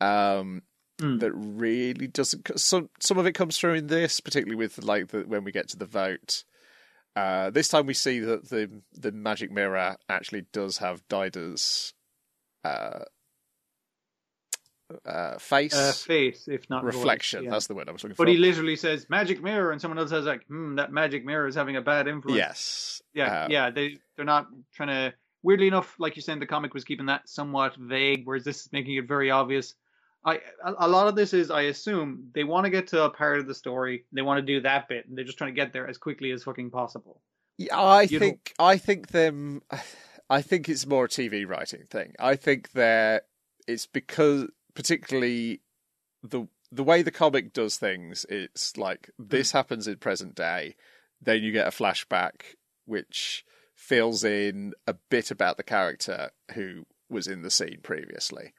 [0.00, 0.62] Um,
[1.00, 1.18] Hmm.
[1.18, 2.56] that really doesn't.
[2.58, 5.68] Some some of it comes through in this, particularly with like the, when we get
[5.70, 6.44] to the vote.
[7.16, 11.94] Uh, this time we see that the the magic mirror actually does have Dida's
[12.62, 13.00] uh,
[15.04, 17.44] uh, face uh, face, if not voice, reflection.
[17.44, 17.50] yeah.
[17.50, 18.30] That's the word I was looking But for.
[18.30, 21.54] he literally says magic mirror, and someone else says like, "Hmm, that magic mirror is
[21.54, 23.70] having a bad influence." yes, yeah, Uh, yeah.
[23.70, 25.14] They they're not trying to.
[25.42, 28.72] Weirdly enough, like you're saying, the comic was keeping that somewhat vague, whereas this is
[28.72, 29.74] making it very obvious.
[30.24, 33.10] I a, a lot of this is, I assume, they want to get to a
[33.10, 35.54] part of the story, they want to do that bit, and they're just trying to
[35.54, 37.20] get there as quickly as fucking possible.
[37.58, 39.60] Yeah, I You know- think I think them.
[40.30, 42.14] I think it's more a TV writing thing.
[42.18, 43.20] I think they're.
[43.68, 45.60] It's because particularly
[46.22, 48.26] the the way the comic does things.
[48.28, 50.76] It's like this happens in present day,
[51.20, 57.26] then you get a flashback which fills in a bit about the character who was
[57.26, 58.54] in the scene previously.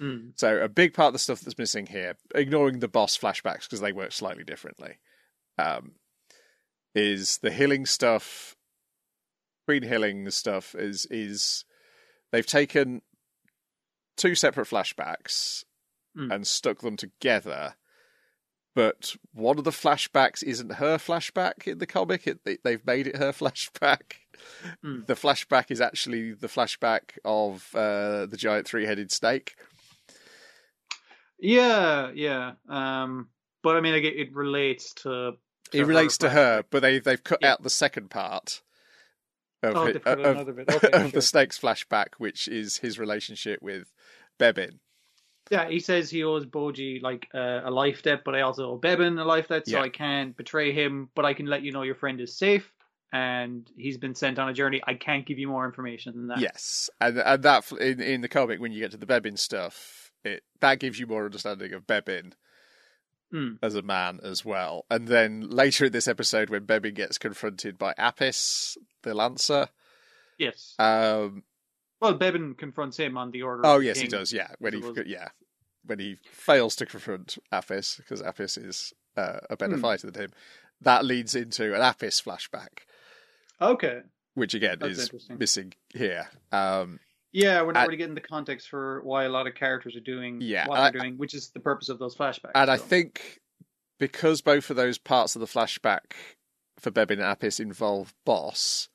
[0.00, 0.32] Mm.
[0.36, 3.80] So a big part of the stuff that's missing here, ignoring the boss flashbacks because
[3.80, 4.98] they work slightly differently,
[5.58, 5.92] um,
[6.94, 8.56] is the healing stuff.
[9.66, 11.64] Queen healing stuff is is
[12.32, 13.02] they've taken
[14.20, 15.64] two separate flashbacks
[16.16, 16.34] Mm.
[16.34, 17.76] and stuck them together.
[18.74, 22.26] But one of the flashbacks isn't her flashback in the comic.
[22.26, 24.14] It, they, they've made it her flashback.
[24.84, 25.06] Mm.
[25.06, 29.54] The flashback is actually the flashback of uh, the giant three-headed snake.
[31.38, 32.52] Yeah, yeah.
[32.68, 33.28] Um,
[33.62, 35.32] but I mean, it, it relates to.
[35.72, 37.52] it relates to her, but they they've cut Yeah.
[37.52, 38.62] out the second part
[39.62, 40.48] of Oh, hi- they of.
[40.48, 41.08] Okay, of sure.
[41.10, 43.92] the snake's flashback, which is his relationship with
[44.38, 44.78] Bebin.
[45.50, 48.78] Yeah, he says he owes Bojji like uh, a life debt, but I also owe
[48.78, 49.82] Bebin a life debt, so Yeah.
[49.82, 51.08] I can't betray him.
[51.14, 52.72] But I can let you know your friend is safe,
[53.12, 54.80] and he's been sent on a journey.
[54.86, 56.38] I can't give you more information than that.
[56.38, 60.12] Yes, and and that in in the comic when you get to the Bebin stuff,
[60.24, 62.32] it that gives you more understanding of Bebin
[63.32, 63.58] Mm.
[63.62, 64.86] as a man as well.
[64.90, 69.68] And then later in this episode, when Bebin gets confronted by Apis, the Lancer.
[70.38, 70.74] Yes.
[70.78, 71.44] Um,
[72.00, 73.64] Well, Bebin confronts him on the order.
[73.64, 74.32] oh of the yes, he does.
[74.32, 75.28] Yeah, when he was- yeah
[75.86, 79.80] when he fails to confront Apis because Apis is uh, a better Hmm.
[79.82, 80.30] fighter than him,
[80.80, 82.80] that leads into an Apis flashback,
[83.60, 84.00] Okay.
[84.34, 86.28] which again That's is missing here.
[86.52, 87.00] Um,
[87.32, 90.40] Yeah, we're not really getting the context for why a lot of characters are doing
[90.40, 92.52] Yeah, what I- they're doing, which is the purpose of those flashbacks.
[92.54, 93.40] And I think
[93.98, 96.12] because both of those parts of the flashback
[96.78, 98.88] for Bebin and Apis involve Boss,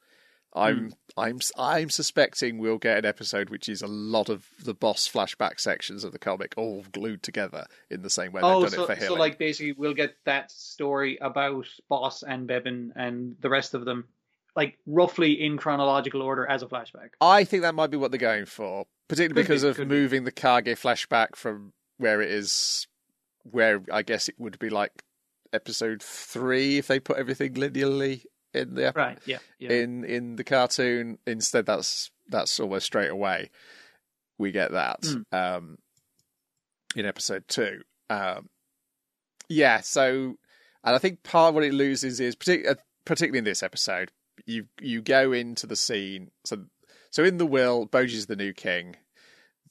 [0.54, 0.90] I'm Hmm.
[1.18, 5.60] I'm I'm suspecting we'll get an episode which is a lot of the Boss flashback
[5.60, 8.84] sections of the comic all glued together in the same way they've Oh, done so,
[8.86, 13.50] it for so like basically we'll get that story about Boss and Bebin and the
[13.50, 14.08] rest of them,
[14.56, 17.10] like roughly in chronological order as a flashback.
[17.22, 19.90] I think that might be what they're going for, particularly Could because be, of could
[19.90, 19.96] be.
[19.96, 22.88] moving the Kage flashback from where it is,
[23.44, 24.92] where I guess it would be like
[25.54, 29.18] episode three if they put everything linearly in the Right.
[29.26, 29.40] Yeah.
[29.60, 29.72] Yeah.
[29.72, 31.18] in in the cartoon.
[31.28, 33.52] Instead, that's that's almost straight away.
[34.38, 35.24] We get that Mm.
[35.32, 35.78] um,
[36.96, 37.82] in episode two.
[38.10, 38.48] Um,
[39.50, 40.36] yeah, so
[40.84, 44.12] and I think part of what it loses is partic- uh, particularly in this episode,
[44.46, 46.32] you you go into the scene.
[46.44, 46.66] So
[47.12, 48.98] so in the will, Bojji's the new king.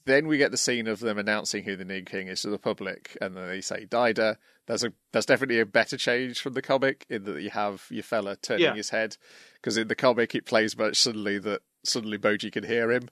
[0.05, 2.59] Then we get the scene of them announcing who the new king is to the
[2.59, 4.37] public, and then they say Daida.
[4.67, 8.03] There's a that's definitely a better change from the comic in that you have your
[8.03, 8.73] fella turning Yeah.
[8.75, 9.17] his head
[9.55, 13.09] because in the comic it plays much suddenly that suddenly Bojji can hear him.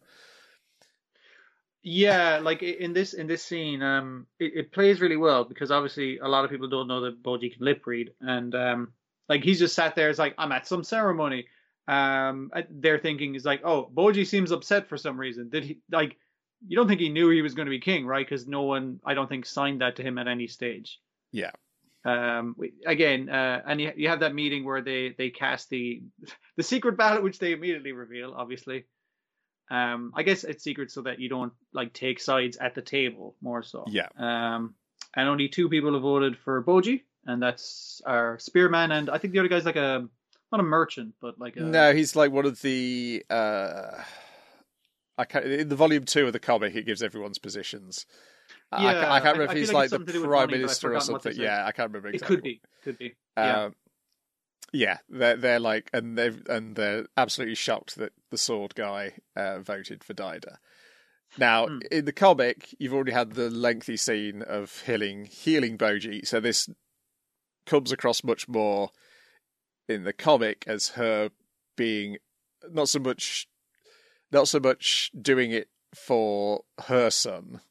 [1.86, 6.18] Yeah, like in this in this scene, um, it, it plays really well because obviously
[6.18, 8.94] a lot of people don't know that Bojji can lip read, and um,
[9.30, 11.48] like he's just sat there, it's like I'm at some ceremony.
[11.88, 15.50] Um, they're thinking is like, oh, Bojji seems upset for some reason.
[15.50, 16.18] Did he like?
[16.68, 18.26] you don't think he knew he was going to be king, right?
[18.26, 21.00] Because no one, I don't think, signed that to him at any stage.
[21.32, 21.52] Yeah.
[22.06, 22.56] Um,
[22.86, 26.04] again, uh, and you, you have that meeting where they they cast the
[26.58, 28.34] the secret ballot, which they immediately reveal.
[28.36, 28.86] Obviously,
[29.72, 33.36] um, I guess it's secret so that you don't like take sides at the table
[33.42, 33.86] more so.
[33.88, 34.08] Yeah.
[34.18, 34.76] Um,
[35.16, 39.34] and only two people have voted for Bojji, and that's our spearman, and I think
[39.34, 40.08] the other guy's like a
[40.52, 43.24] not a merchant, but like a No, he's like one of the.
[43.30, 44.04] Uh,
[45.18, 48.06] I can't, in the volume two of the comic, it gives everyone's positions.
[48.72, 50.14] I- I, Yeah, can't, I can't remember I if he's like like the something to
[50.14, 51.44] do with prime money, minister or forgotten what they something.
[51.44, 52.36] Yeah, I can't remember It exactly.
[52.38, 53.14] could be, could be.
[53.38, 53.64] Yeah.
[53.66, 53.76] Um,
[54.72, 59.60] yeah, they're they're like, and they and they're absolutely shocked that the sword guy uh,
[59.60, 60.58] voted for Daida.
[61.38, 61.80] Now, Hmm.
[61.92, 66.68] in the comic, you've already had the lengthy scene of healing healing Bojji, so this
[67.66, 68.90] comes across much more
[69.88, 71.30] in the comic as her
[71.76, 72.18] being
[72.72, 73.48] not so much
[74.32, 77.62] not so much doing it for her son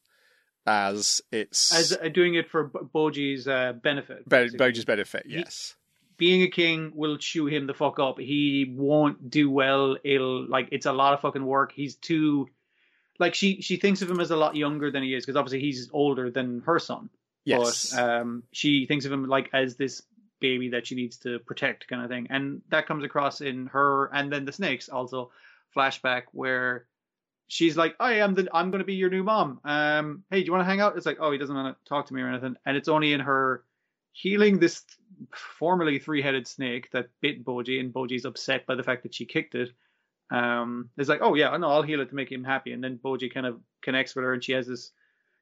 [0.67, 4.29] as it's As uh, doing it for Bo- Bojji's uh, benefit.
[4.29, 4.59] Basically.
[4.59, 5.25] Bojji's benefit.
[5.27, 5.75] Yes.
[6.17, 8.19] being a king will chew him the fuck up.
[8.19, 9.97] He won't do well.
[10.05, 11.73] It'll like it's a lot of fucking work.
[11.73, 12.49] He's too
[13.19, 15.61] like she she thinks of him as a lot younger than he is because obviously
[15.61, 17.11] he's older than her son.
[17.45, 17.93] Yes.
[17.93, 20.03] But um, she thinks of him like as this
[20.41, 24.07] baby that she needs to protect, kind of thing, and that comes across in her
[24.13, 25.31] and then the snakes also
[25.77, 26.87] flashback where
[27.49, 29.61] she's like, "I am the I'm going to be your new mom.
[29.65, 31.89] Um, hey, do you want to hang out?" It's like, "Oh, he doesn't want to
[31.89, 33.65] talk to me or anything," and it's only in her
[34.13, 34.85] healing this
[35.35, 39.55] formerly three-headed snake that bit Bojji, and Bojji's upset by the fact that she kicked
[39.55, 39.71] it.
[40.31, 42.99] Um, it's like, "Oh yeah, no, I'll heal it to make him happy," and then
[42.99, 44.93] Bojji kind of connects with her, and she has this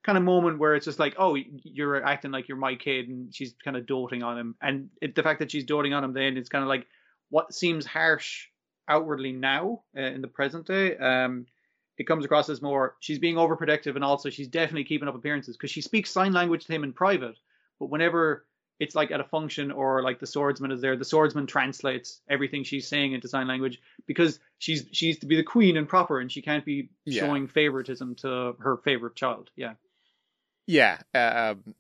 [0.03, 3.35] kind of moment where it's just like, oh, you're acting like you're my kid, and
[3.35, 4.55] she's kind of doting on him.
[4.63, 6.87] And it, the fact that she's doting on him, then it's kind of like
[7.29, 8.47] what seems harsh
[8.89, 10.97] outwardly now uh, in the present day.
[10.97, 11.47] Um,
[11.99, 15.57] it comes across as more she's being overprotective, and also she's definitely keeping up appearances
[15.57, 17.37] because she speaks sign language to him in private,
[17.79, 18.47] but whenever
[18.79, 22.65] it's like at a function or like the swordsman is there, the swordsman translates everything
[22.65, 26.33] she's saying into sign language because she's she's to be the queen and proper, and
[26.33, 27.27] she can't be Yeah.
[27.27, 29.51] showing favoritism to her favorite child.
[29.55, 29.75] Yeah.
[30.71, 30.99] Yeah.
[31.15, 31.75] Um,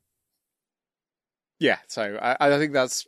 [1.58, 1.78] yeah.
[1.88, 3.06] So I, I think that's.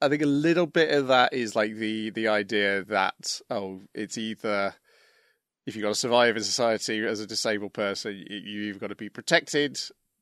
[0.00, 4.18] I think a little bit of that is like the the idea that oh, it's
[4.18, 4.74] either
[5.66, 8.94] if you've got to survive in society as a disabled person, you, you've got to
[8.94, 9.80] be protected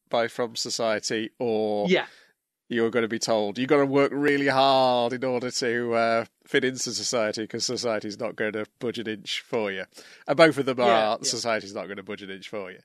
[0.09, 2.07] by from society, or Yeah.
[2.69, 6.25] you're going to be told you've got to work really hard in order to uh,
[6.47, 9.85] fit into society because society's not going to budge an inch for you.
[10.29, 11.17] And both of them are Yeah, yeah.
[11.23, 12.79] society's not going to budge an inch for you.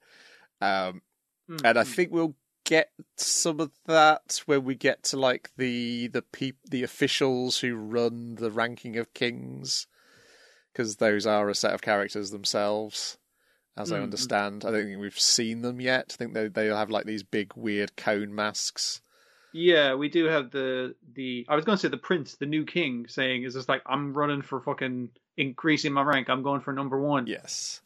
[0.59, 1.01] Um,
[1.49, 1.87] Mm, and I mm.
[1.87, 2.35] think we'll
[2.65, 7.75] get some of that when we get to like the the peop- the officials who
[7.75, 9.87] run the ranking of kings,
[10.71, 13.17] because those are a set of characters themselves,
[13.75, 14.03] as I Mm, mm.
[14.03, 14.65] understand.
[14.65, 16.11] I don't think we've seen them yet.
[16.13, 19.01] I think they they'll have like these big weird cone masks.
[19.51, 21.45] Yeah, we do have the the.
[21.49, 24.13] I was going to say the prince, the new king, saying is just like I'm
[24.13, 26.29] running for fucking increasing my rank.
[26.29, 27.25] I'm going for number one.
[27.25, 27.81] Yes.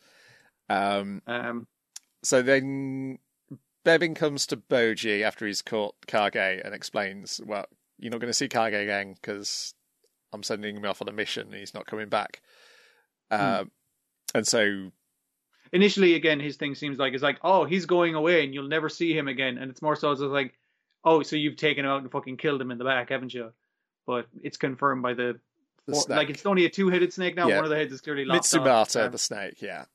[0.69, 1.21] Um.
[1.25, 1.67] Um.
[2.21, 3.19] So then
[3.85, 7.65] Bebin comes to Bojji after he's caught Kage and explains, well,
[7.99, 9.73] you're not going to see Kage again because
[10.31, 12.41] I'm sending him off on a mission and he's not coming back.
[13.29, 13.71] Um,
[14.35, 14.91] and so,
[15.71, 18.89] Initially, again, his thing seems like it's like, oh, he's going away and you'll never
[18.89, 19.57] see him again.
[19.57, 20.53] And it's more so it's like,
[21.03, 23.51] oh, so you've taken him out and fucking killed him in the back, haven't you?
[24.05, 25.39] But it's confirmed by the,
[25.87, 27.47] the or- like it's only a two-headed snake now.
[27.47, 27.55] Yeah.
[27.55, 28.35] One of the heads is clearly off.
[29.05, 29.85] Um, the snake, yeah.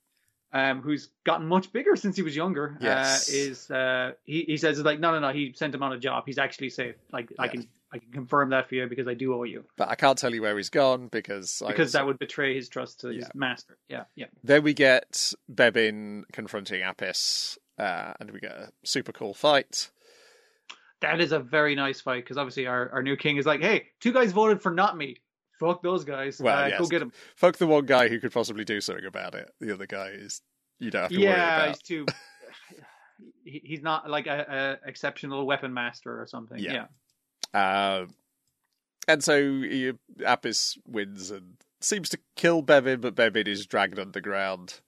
[0.52, 3.28] Um, who's gotten much bigger since he was younger, Yes.
[3.28, 5.98] uh, is uh, he, he says like no no no he sent him on a
[5.98, 6.24] job.
[6.26, 6.94] He's actually safe.
[7.12, 9.64] Like I can I can confirm that for you because I do owe you.
[9.76, 12.54] But I can't tell you where he's gone because I because also- that would betray
[12.54, 13.20] his trust to Yeah.
[13.20, 13.76] his master.
[13.88, 14.26] Yeah yeah.
[14.42, 19.90] Then we get Bebin confronting Apis, uh, and we get a super cool fight.
[21.00, 23.86] that is a very nice fight because obviously our, our new king is like hey
[24.00, 25.16] two guys voted for not me
[25.58, 26.78] fuck those guys Well, uh, yes.
[26.80, 27.12] go get them.
[27.36, 29.50] Fuck the one guy who could possibly do something about it.
[29.60, 30.40] The other guy is
[30.78, 31.36] you don't have to worry about.
[31.36, 32.06] yeah he's too
[33.44, 36.86] he, he's not like a, a exceptional weapon master or something Yeah.
[37.54, 37.98] yeah.
[38.00, 38.10] Um,
[39.06, 39.92] and so he,
[40.24, 44.80] Apis wins and seems to kill Bebin, but Bebin is dragged underground.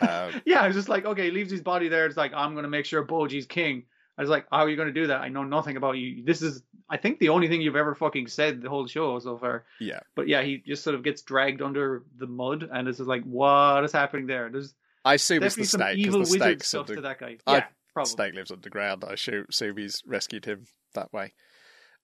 [0.00, 2.06] Um, Yeah, I was just like, okay, he leaves his body there.
[2.06, 3.84] It's like, I'm going to make sure Bojji's king.
[4.18, 5.22] I was like, how are you going to do that?
[5.22, 6.22] I know nothing about you.
[6.22, 9.38] This is, I think, the only thing you've ever fucking said the whole show so
[9.38, 9.64] far.
[9.80, 13.24] yeah, But yeah, he just sort of gets dragged under the mud, and it's like,
[13.24, 14.50] what is happening there?
[14.50, 17.38] There's I assume it's the some snake evil the wizard stuff under, to that guy.
[17.46, 18.10] I- Yeah, probably.
[18.10, 19.04] snake lives underground.
[19.04, 21.32] I assume, assume he's rescued him that way.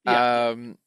[0.05, 0.49] Yeah.
[0.49, 0.79] Um,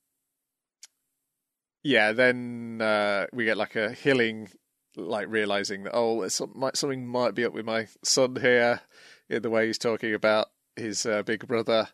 [1.83, 2.11] yeah.
[2.13, 4.49] Then uh, we get like a healing
[4.97, 8.81] like realizing that oh, some, might, something might be up with my son here
[9.29, 11.87] in the way he's talking about his uh, big brother,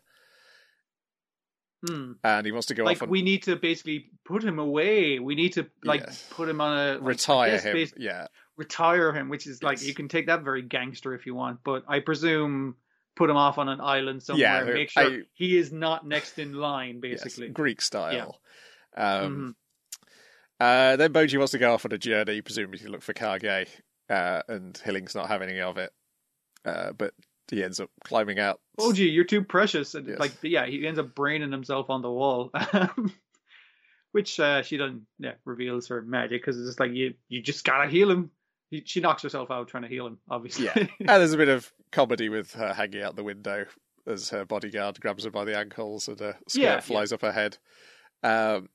[1.86, 2.12] Hmm.
[2.24, 5.20] and he wants to go Like off and we need to basically put him away.
[5.20, 6.26] We need to like Yes.
[6.30, 7.88] put him on a like, retire him.
[7.96, 9.86] Yeah, retire him, which is like Yes.
[9.86, 12.76] you can take that very gangster if you want, but I presume
[13.14, 14.66] put him off on an island somewhere.
[14.66, 17.50] Yeah, make sure I- he is not next in line, yes, basically.
[17.50, 18.40] Greek style.
[18.96, 19.24] Mm-hmm.
[19.26, 19.56] Um,
[20.60, 23.68] uh, then Bojji wants to go off on a journey, presumably to look for Kage,
[24.08, 25.92] uh, and Hiling's not having any of it.
[26.64, 27.14] Uh, but
[27.50, 28.60] he ends up climbing out.
[28.78, 29.94] Oh, gee, you're too precious.
[29.94, 30.18] And Yes.
[30.18, 32.50] like, yeah, he ends up braining himself on the wall,
[34.12, 37.64] which uh, she doesn't yeah reveals her magic because it's just like you you just
[37.64, 38.30] gotta heal him.
[38.70, 40.66] He, she knocks herself out trying to heal him, obviously.
[40.66, 40.74] Yeah.
[40.98, 43.64] and there's a bit of comedy with her hanging out the window
[44.06, 47.32] as her bodyguard grabs her by the ankles and a skirt Yeah, flies up her
[47.32, 47.56] head.
[48.22, 48.68] Um,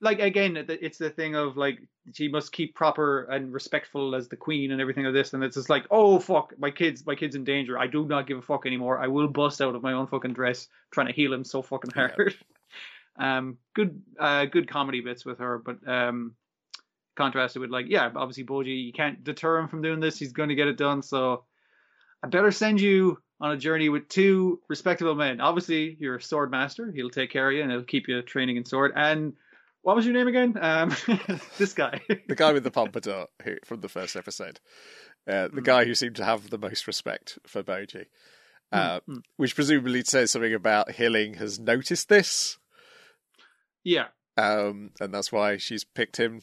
[0.00, 1.80] like again, it's the thing of like
[2.14, 5.56] she must keep proper and respectful as the queen and everything of this, and it's
[5.56, 7.78] just like, oh fuck, my kids, my kid's in danger.
[7.78, 8.98] I do not give a fuck anymore.
[8.98, 11.92] I will bust out of my own fucking dress trying to heal him so fucking
[11.94, 12.08] Yeah.
[12.08, 12.34] hard.
[13.18, 16.34] um, good, uh, good comedy bits with her, but um,
[17.16, 20.18] contrasted with like, yeah, obviously Bojji, you can't deter him from doing this.
[20.18, 21.02] He's going to get it done.
[21.02, 21.44] So
[22.22, 25.40] I better send you on a journey with two respectable men.
[25.40, 26.92] Obviously, you're a sword master.
[26.92, 28.92] He'll take care of you and he'll keep you training in sword.
[28.96, 29.34] And
[29.82, 30.56] what was your name again?
[30.60, 30.94] Um,
[31.58, 32.00] this guy.
[32.28, 34.60] the guy with the pompadour who, from the first episode.
[35.28, 35.64] Uh, the Mm.
[35.64, 38.06] guy who seemed to have the most respect for Bojji.
[38.72, 39.22] Uh, Mm, mm.
[39.36, 42.58] Which presumably says something about Hiling has noticed this,
[43.84, 46.42] yeah, um, and that's why she's picked him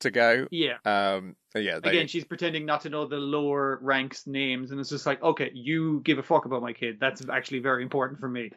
[0.00, 0.46] to go.
[0.50, 0.78] yeah.
[0.84, 4.90] Um, yeah, they, Again, she's pretending not to know the lower ranks names, and it's
[4.90, 6.98] just like, okay, you give a fuck about my kid.
[7.00, 8.50] That's actually very important for me.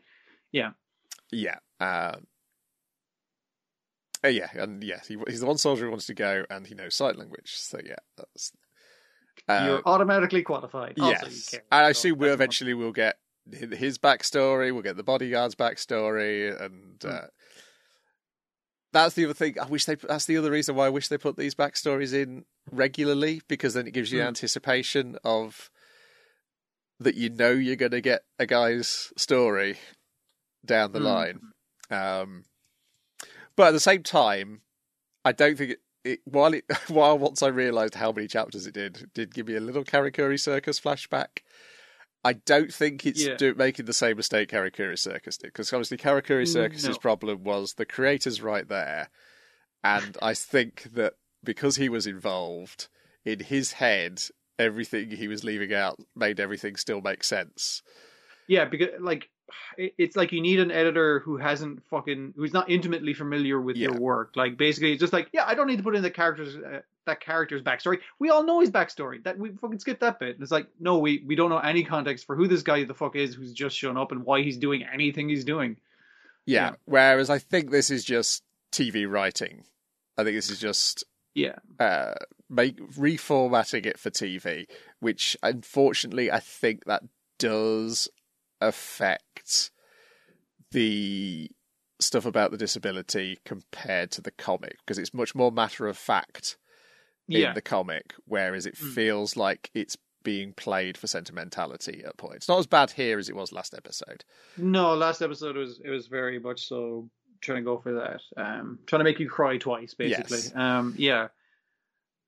[0.52, 0.72] Yeah.
[1.32, 1.58] Yeah.
[1.80, 2.26] Um,
[4.24, 6.76] uh, yeah, and yeah, he, he's the one soldier who wants to go, and he
[6.76, 7.54] knows sign language.
[7.56, 8.52] So yeah, that's.
[9.48, 10.94] Uh, You're automatically qualified.
[10.98, 13.18] Yes, and I assume we'll eventually we'll get
[13.52, 14.72] his backstory.
[14.72, 17.10] We'll get the bodyguard's backstory, and Hmm.
[17.10, 17.28] uh,
[18.94, 19.60] that's the other thing.
[19.60, 19.96] I wish they.
[19.96, 23.88] That's the other reason why I wish they put these backstories in regularly because then
[23.88, 24.28] it gives you Hmm.
[24.28, 25.70] anticipation of
[27.00, 29.80] that you know you're going to get a guy's story
[30.64, 31.06] down the Hmm.
[31.06, 31.40] line.
[31.90, 32.44] Um,
[33.56, 34.62] but at the same time,
[35.24, 38.74] I don't think it, it while it while once I realised how many chapters it
[38.74, 41.40] did, it did give me a little Karakuri Circus flashback.
[42.24, 43.36] I don't think it's Yeah.
[43.36, 47.00] do, making the same mistake Karakuri Circus did because obviously Karakuri mm, Circus's No.
[47.00, 49.10] problem was the creators right there,
[49.84, 52.88] and I think that because he was involved
[53.26, 54.22] in his head,
[54.60, 57.82] everything he was leaving out made everything still make sense.
[58.48, 59.30] Yeah, because like
[59.78, 63.90] it's like you need an editor who hasn't fucking who's not intimately familiar with Yeah.
[63.90, 64.34] your work.
[64.36, 66.82] Like basically, it's just like yeah, I don't need to put in the characters uh,
[67.06, 68.00] that character's backstory.
[68.20, 69.24] We all know his backstory.
[69.24, 70.36] That we fucking skip that bit.
[70.36, 72.94] And it's like no, we we don't know any context for who this guy the
[72.94, 75.78] fuck is who's just shown up and why he's doing anything he's doing.
[76.46, 76.70] Yeah.
[76.72, 76.76] Yeah.
[76.86, 79.64] Whereas I think this is just TV writing.
[80.18, 82.16] I think this is just Yeah, uh,
[82.50, 84.66] make reformatting it for TV,
[85.00, 87.04] which unfortunately I think that
[87.40, 88.10] does
[88.62, 89.72] affect
[90.72, 91.50] the
[92.00, 96.58] stuff about the disability compared to the comic because it's much more matter of fact
[97.28, 98.94] in yeah, the comic, whereas it Mm.
[98.94, 102.48] feels like it's being played for sentimentality at points.
[102.48, 104.24] Not as bad here as it was last episode.
[104.58, 104.94] no.
[104.96, 107.10] Last episode was it was very much so
[107.42, 110.38] trying to go for that, um, trying to make you cry twice, basically.
[110.38, 110.56] Yes.
[110.56, 111.30] Um, yeah,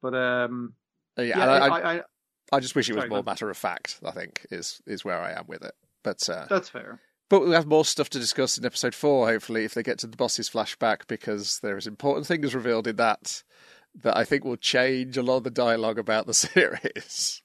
[0.01, 0.73] but um,
[1.17, 2.01] Uh, yeah, yeah, I, I, I,
[2.51, 3.99] I, just wish it was Sorry, more matter of fact.
[4.03, 5.75] I think is is where I am with it.
[6.03, 6.99] But uh, that's fair.
[7.29, 9.27] but we'll have more stuff to discuss in episode four.
[9.27, 12.97] Hopefully, if they get to the boss's flashback, because there is important things revealed in
[12.97, 13.43] that
[14.03, 17.41] that I think will change a lot of the dialogue about the series.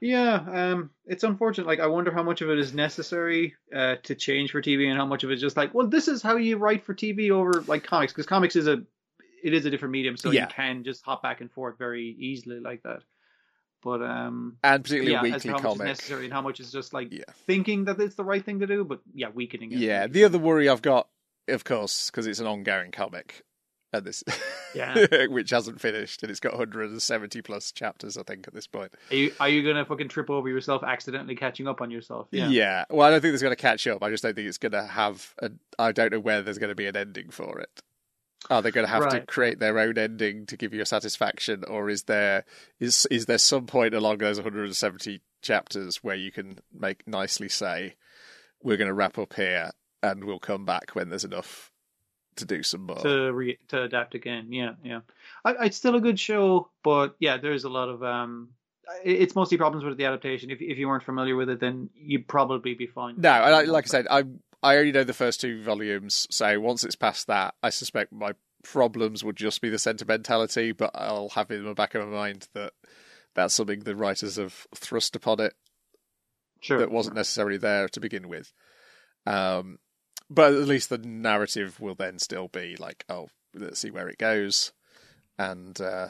[0.00, 1.66] Yeah, um, it's unfortunate.
[1.66, 4.98] Like, I wonder how much of it is necessary uh, to change for TV, and
[4.98, 7.30] how much of it is just like, well, this is how you write for TV
[7.30, 8.82] over like comics, because comics is a,
[9.42, 10.42] it is a different medium, so Yeah.
[10.42, 13.00] you can just hop back and forth very easily like that.
[13.84, 16.40] But um, And particularly yeah, a as to weekly how much is necessary and how
[16.42, 17.24] much is just like Yeah.
[17.46, 19.78] thinking that it's the right thing to do, but yeah, weakening it.
[19.78, 21.08] Yeah, the other worry I've got,
[21.48, 23.44] of course, because it's an ongoing comic,
[23.92, 24.24] and this,
[24.74, 25.26] Yeah.
[25.28, 28.92] which hasn't finished, and it's got 170 plus chapters, I think, at this point.
[29.10, 32.28] Are you are you gonna fucking trip over yourself accidentally catching up on yourself?
[32.32, 32.48] Yeah.
[32.48, 32.84] Yeah.
[32.90, 34.02] Well, I don't think going to catch up.
[34.02, 35.34] I just don't think it's to have.
[35.42, 37.82] A, I don't know where there's to be an ending for it.
[38.50, 41.64] Are they going to have to create their own ending to give you a satisfaction,
[41.64, 42.44] or is there
[42.78, 47.94] is is there some point along those 170 chapters where you can make nicely say,
[48.62, 49.70] "We're going to wrap up here,
[50.02, 51.72] and we'll come back when there's enough
[52.36, 52.96] to do some more.
[52.96, 54.52] to re- to adapt again.
[54.52, 55.00] Yeah, yeah.
[55.44, 58.50] I, it's still a good show, but yeah, there's a lot of um.
[59.02, 60.50] It's mostly problems with the adaptation.
[60.50, 63.14] If if you weren't familiar with it, then you'd probably be fine.
[63.16, 64.24] No, I, like I said, I
[64.64, 68.32] I only know the first two volumes, so once it's past that, I suspect my
[68.62, 70.72] problems would just be the sentimentality.
[70.72, 72.72] But I'll have in the back of my mind that
[73.34, 75.52] that's something the writers have thrust upon it
[76.62, 76.78] sure.
[76.78, 78.52] that wasn't necessarily there to begin with.
[79.26, 79.78] Um,
[80.30, 84.18] but at least the narrative will then still be like, oh, let's see where it
[84.18, 84.72] goes.
[85.38, 86.08] And uh,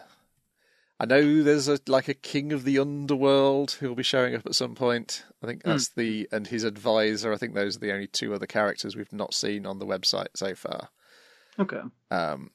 [1.05, 4.47] I know there's a like a king of the underworld who will be showing up
[4.47, 5.23] at some point.
[5.43, 7.31] I think that's the and his advisor.
[7.31, 10.29] I think those are the only two other characters we've not seen on the website
[10.35, 10.89] so far.
[11.59, 11.83] Okay.
[12.11, 12.53] Um,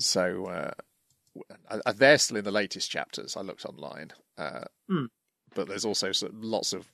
[0.00, 3.36] so uh, they're still in the latest chapters.
[3.36, 5.06] I looked online, uh, Hmm.
[5.54, 6.90] but there's also lots of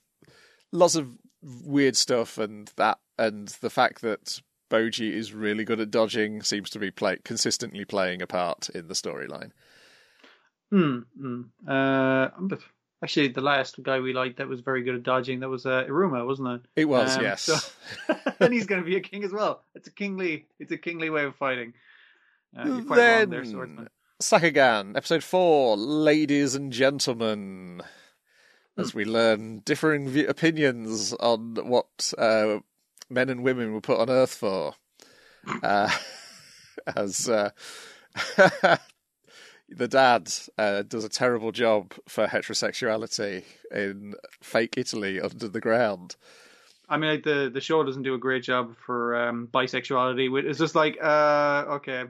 [0.73, 4.43] lots of weird stuff, and that and the fact that
[4.73, 8.89] Bojji is really good at dodging seems to be play consistently playing a part in
[8.89, 9.53] the storyline.
[10.71, 10.99] Hmm.
[11.19, 11.43] hmm.
[11.67, 12.61] Uh, but
[13.03, 15.85] actually, the last guy we liked that was very good at dodging that was uh,
[15.89, 16.61] Iruma, wasn't it?
[16.83, 17.43] It was Um, yes.
[17.43, 17.59] so-
[18.41, 19.63] and he's going to be a king as well.
[19.75, 20.47] It's a kingly.
[20.59, 21.73] It's a kingly way of fighting.
[22.57, 23.45] Uh, then there.
[24.23, 27.83] Sakugan, episode four, ladies and gentlemen,
[28.77, 32.59] as we learn differing v- opinions on what uh,
[33.09, 34.75] men and women were put on Earth for.
[35.63, 35.89] Uh,
[36.95, 37.51] as uh,
[39.69, 43.45] the dad uh, does a terrible job for heterosexuality
[43.75, 46.17] in fake Italy under the ground.
[46.91, 50.43] I mean, the the show doesn't do a great job for um, bisexuality.
[50.47, 52.05] It's just like, uh, okay,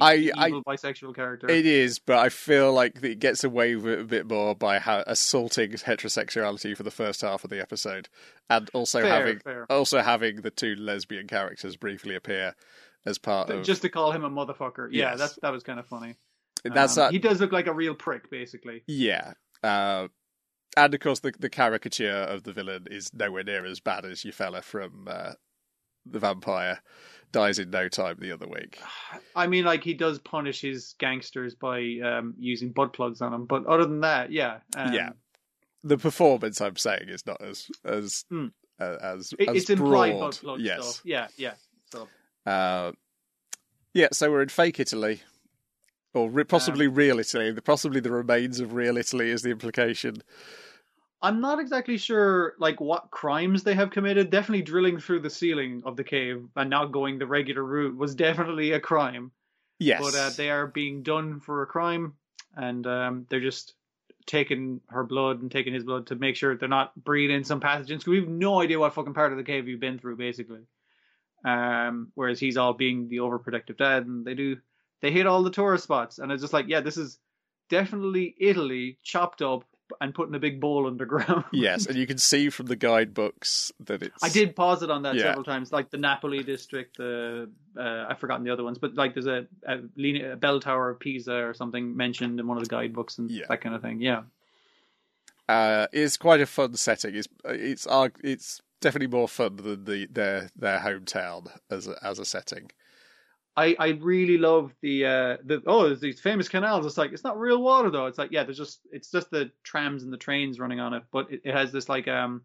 [0.00, 1.48] I- I- bisexual character.
[1.48, 4.78] It is, but I feel like it gets away with it a bit more by
[4.80, 8.08] ha- assaulting heterosexuality for the first half of the episode,
[8.50, 9.66] and also Fair, having fair.
[9.70, 12.56] also having the two lesbian characters briefly appear
[13.06, 13.62] as part of.
[13.64, 14.88] just to call him a motherfucker.
[14.90, 15.18] Yeah, Yes.
[15.20, 16.16] that's that was kind of funny.
[16.72, 17.12] That's Um, that.
[17.12, 18.82] He does look like a real prick, basically.
[18.86, 20.08] Yeah, uh,
[20.76, 24.24] and of course the the caricature of the villain is nowhere near as bad as
[24.24, 25.32] your fella from uh,
[26.06, 26.80] the vampire
[27.32, 28.78] dies in no time the other week.
[29.36, 33.46] I mean, like he does punish his gangsters by um, using butt plugs on them,
[33.46, 35.10] but other than that, yeah, um, Yeah.
[35.86, 38.46] The performance I'm saying is not as as Hmm.
[38.80, 40.20] uh, as it- as it's implied broad.
[40.20, 40.82] butt plug yes.
[40.86, 41.02] stuff.
[41.04, 41.54] Yeah, yeah.
[41.92, 42.08] So
[42.46, 42.92] Uh,
[43.92, 45.22] yeah, so we're in fake Italy,
[46.14, 47.50] or re- possibly Um, real Italy.
[47.50, 50.22] The possibly the remains of real Italy is the implication.
[51.20, 54.30] I'm not exactly sure, like what crimes they have committed.
[54.30, 58.14] Definitely drilling through the ceiling of the cave and not going the regular route was
[58.26, 59.32] definitely a crime.
[59.78, 62.14] Yes, but uh, they are being done for a crime,
[62.54, 63.74] and um, they're just
[64.26, 67.60] taking her blood and taking his blood to make sure they're not breeding in some
[67.60, 68.06] pathogens.
[68.06, 70.60] we have no idea what fucking part of the cave you've been through, basically.
[71.44, 74.56] Um, whereas he's all being the overprotective dad, and they do
[75.04, 77.18] they hit all the tourist spots, and it's just like, yeah, this is
[77.68, 79.64] definitely Italy chopped up
[80.00, 81.44] and put in a big bowl underground.
[81.52, 84.24] yes, and you can see from the guidebooks that it's.
[84.24, 85.24] I did pause it on that Yeah.
[85.24, 86.96] several times, like the Napoli district.
[86.96, 89.80] The uh, I've forgotten the other ones, but like there's a, a,
[90.32, 93.44] a bell tower of Pisa or something mentioned in one of the guidebooks and Yeah.
[93.50, 94.00] that kind of thing.
[94.00, 94.22] Yeah,
[95.48, 97.14] Uh, it's quite a fun setting.
[97.14, 97.86] It's it's
[98.22, 102.70] it's definitely more fun than the their their hometown as a, as a setting.
[103.56, 106.86] I I really love the uh the oh there's these famous canals.
[106.86, 108.06] It's like it's not real water though.
[108.06, 111.04] It's like yeah, there's just it's just the trams and the trains running on it,
[111.12, 112.42] but it, it has this like um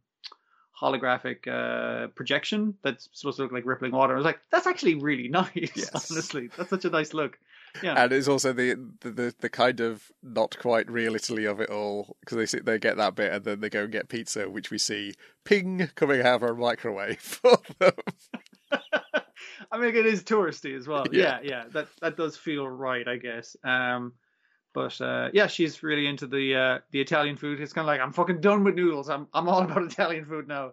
[0.79, 4.13] holographic uh projection that's supposed to look like rippling water.
[4.13, 5.49] I was like, that's actually really nice.
[5.55, 6.11] Yes.
[6.11, 7.39] Honestly, that's such a nice look.
[7.83, 8.03] Yeah.
[8.03, 12.17] And it's also the, the the kind of not quite real Italy of it all
[12.19, 14.71] because they sit they get that bit and then they go and get pizza, which
[14.71, 17.93] we see ping coming out of a microwave for them.
[19.71, 21.05] I mean, it is touristy as well.
[21.11, 21.39] Yeah.
[21.41, 23.55] Yeah, yeah, that that does feel right, I guess.
[23.63, 24.13] Um,
[24.73, 27.59] but uh, yeah, she's really into the uh, the Italian food.
[27.59, 29.09] It's kind of like I'm fucking done with noodles.
[29.09, 30.71] I'm I'm all about Italian food now.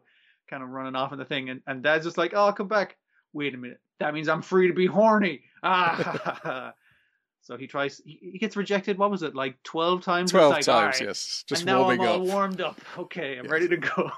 [0.49, 2.97] Kind of running off in the thing, and and Dad's just like, oh, come back.
[3.33, 3.81] Wait a minute.
[3.99, 5.43] That means I'm free to be horny.
[5.63, 6.73] Ah.
[7.43, 8.01] so he tries.
[8.05, 8.99] He, he gets rejected.
[8.99, 9.35] What was it?
[9.35, 10.31] Like twelve times.
[10.31, 11.09] Twelve like, times, right.
[11.09, 12.35] yes, just and now warming I'm all up.
[12.35, 12.81] warmed up.
[12.97, 13.51] Okay, I'm Yes.
[13.51, 14.11] ready to go.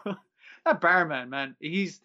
[0.64, 2.01] that barman, man, he's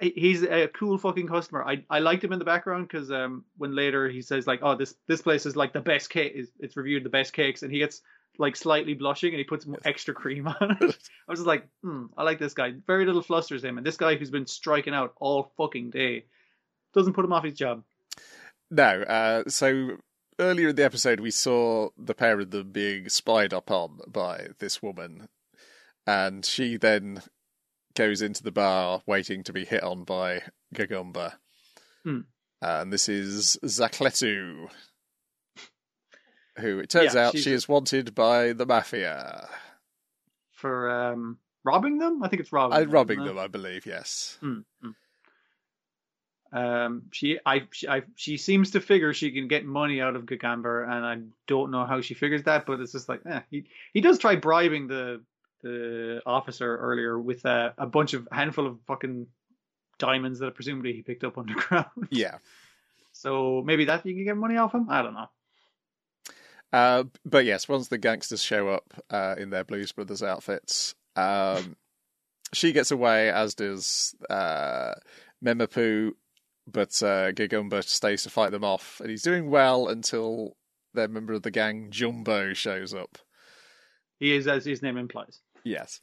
[0.00, 1.64] he's a cool fucking customer.
[1.64, 4.76] I I liked him in the background because um when later he says like, oh
[4.76, 6.32] this this place is like the best cake.
[6.34, 8.02] Is it's reviewed the best cakes, and he gets
[8.38, 10.98] like slightly blushing and he puts extra cream on it.
[11.28, 12.72] I was just like, hmm, I like this guy.
[12.86, 16.24] Very little flusters him, and this guy who's been striking out all fucking day
[16.94, 17.82] doesn't put him off his job.
[18.70, 19.96] No, uh, so
[20.38, 24.82] earlier in the episode we saw the pair of them being spied upon by this
[24.82, 25.28] woman,
[26.06, 27.22] and she then
[27.94, 30.42] goes into the bar waiting to be hit on by
[30.74, 31.34] Gagumber.
[32.04, 32.20] Hmm.
[32.62, 34.68] And this is Zackletu,
[36.58, 39.48] who it turns Yeah, out she is wanted by the mafia.
[40.52, 42.76] For um, robbing them, I think it's robbing.
[42.76, 44.38] Uh, them, robbing them, I believe, yes.
[44.42, 44.94] Mm, mm.
[46.52, 50.26] Um, she, I, she, I, she seems to figure she can get money out of
[50.26, 53.40] Gagumber, and I don't know how she figures that, but it's just like, eh.
[53.50, 53.64] He,
[53.94, 55.22] he does try bribing the
[55.62, 59.26] the officer earlier with uh, a bunch of handful of fucking
[59.98, 61.86] diamonds that presumably he picked up underground.
[62.10, 62.38] Yeah.
[63.12, 64.88] so maybe that you can get money off him.
[64.88, 65.28] I don't know.
[66.72, 71.76] Uh, but yes, once the gangsters show up uh, in their Blues Brothers outfits, um,
[72.52, 74.92] she gets away, as does uh,
[75.44, 76.12] Memempu,
[76.66, 80.56] but uh, Gagumber stays to fight them off, and he's doing well until
[80.94, 83.18] their member of the gang, Jumbo, shows up.
[84.18, 85.40] He is as his name implies.
[85.64, 86.00] Yes.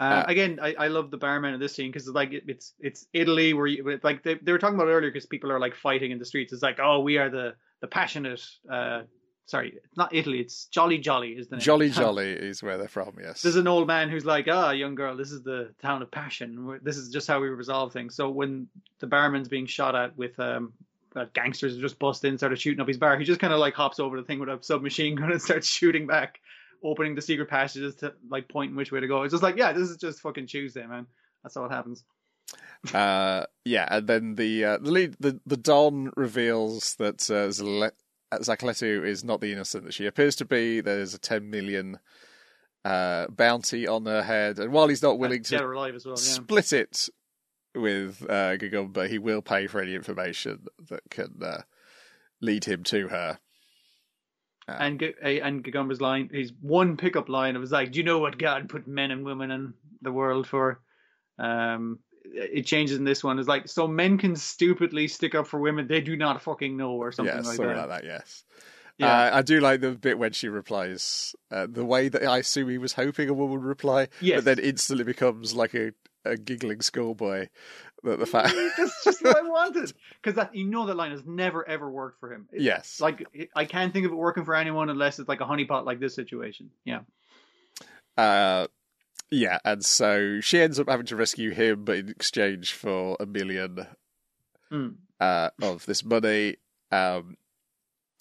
[0.00, 2.74] Uh, Uh, again, I, I love the barman in this scene because like it, it's
[2.80, 5.74] it's Italy where you like they, they were talking about earlier because people are like
[5.74, 6.52] fighting in the streets.
[6.52, 8.44] It's like oh we are the the passionate.
[8.68, 9.02] Uh,
[9.46, 10.40] sorry, it's not Italy.
[10.40, 11.62] It's Jolly Jolly is the name.
[11.62, 13.42] Jolly Jolly is where they're from, yes.
[13.42, 16.80] There's an old man who's like, ah, young girl, this is the town of passion.
[16.82, 18.16] This is just how we resolve things.
[18.16, 18.68] So when
[19.00, 20.72] the barman's being shot at with um,
[21.14, 23.74] uh, gangsters just bust in, started shooting up his bar, he just kind of like
[23.74, 26.40] hops over the thing with a submachine gun and starts shooting back,
[26.84, 29.22] opening the secret passages to like pointing which way to go.
[29.22, 31.06] It's just like, yeah, this is just fucking Tuesday, man.
[31.42, 32.04] That's how it happens.
[32.92, 37.92] Uh, yeah, and then the uh, the lead, the the Don reveals that uh, Zale-
[38.34, 40.82] Zackletu is not the innocent that she appears to be.
[40.82, 41.98] There's a ten million
[42.84, 46.16] uh, bounty on her head, and while he's not willing to alive as well.
[46.18, 46.22] Yeah.
[46.22, 47.08] split it
[47.74, 51.62] with uh, Gagumber, he will pay for any information that can uh,
[52.42, 53.38] lead him to her.
[54.66, 58.04] And G- uh, and Gagumber's line, his one pickup line, it was like, "Do you
[58.04, 60.80] know what God put men and women in the world for?"
[61.38, 63.38] Um, it changes in this one.
[63.38, 66.92] It's like, so men can stupidly stick up for women they do not fucking know,
[66.92, 67.88] or something yeah, like something that.
[67.88, 68.04] like that.
[68.04, 68.44] Yes.
[68.98, 69.24] Yeah.
[69.24, 72.68] Uh, I do like the bit when she replies, uh, the way that I assume
[72.68, 74.36] he was hoping a woman would reply, Yes.
[74.38, 75.92] but then instantly becomes like a,
[76.24, 77.48] a giggling schoolboy.
[78.04, 79.92] That the fact, That's just what I wanted.
[80.22, 82.46] Because that you know that line has never ever worked for him.
[82.52, 83.26] It's yes, like
[83.56, 86.14] I can't think of it working for anyone unless it's like a honeypot like this
[86.14, 86.70] situation.
[86.84, 87.00] Yeah.
[88.16, 88.66] uh,
[89.30, 93.26] yeah, and so she ends up having to rescue him, but in exchange for a
[93.26, 93.86] million
[94.72, 94.96] Mm.
[95.20, 96.56] uh, of this money,
[96.90, 97.36] um,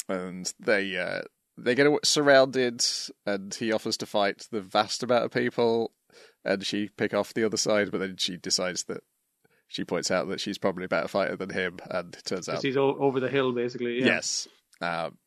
[0.10, 1.22] and they uh,
[1.58, 2.86] they get surrounded,
[3.26, 5.92] and he offers to fight the vast amount of people,
[6.46, 9.04] and she pick off the other side, but then she decides that
[9.74, 12.62] she points out that she's probably a better fighter than him, and it turns out
[12.62, 14.00] he's over the hill basically.
[14.00, 14.06] Yeah.
[14.06, 14.48] yes,
[14.82, 15.18] um,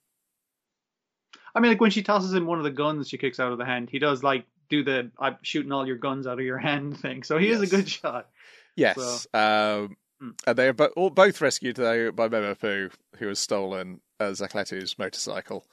[1.54, 3.58] I mean, like when she tosses him one of the guns she kicks out of
[3.58, 6.58] the hand, he does like do the "I'm shooting all your guns out of your
[6.58, 7.22] hand" thing.
[7.24, 8.28] So he is a good shot.
[8.76, 10.32] yes, um, Mm.
[10.46, 15.66] and they are bo- both rescued though by Memempu, who has stolen uh, Zackletu's motorcycle.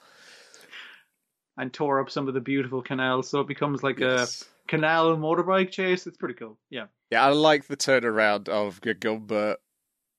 [1.56, 4.42] and tore up some of the beautiful canals, so it becomes like Yes.
[4.42, 6.06] a canal motorbike chase.
[6.06, 6.58] It's pretty cool.
[6.68, 6.86] Yeah.
[7.14, 9.54] Yeah, I like the turnaround of Gagumber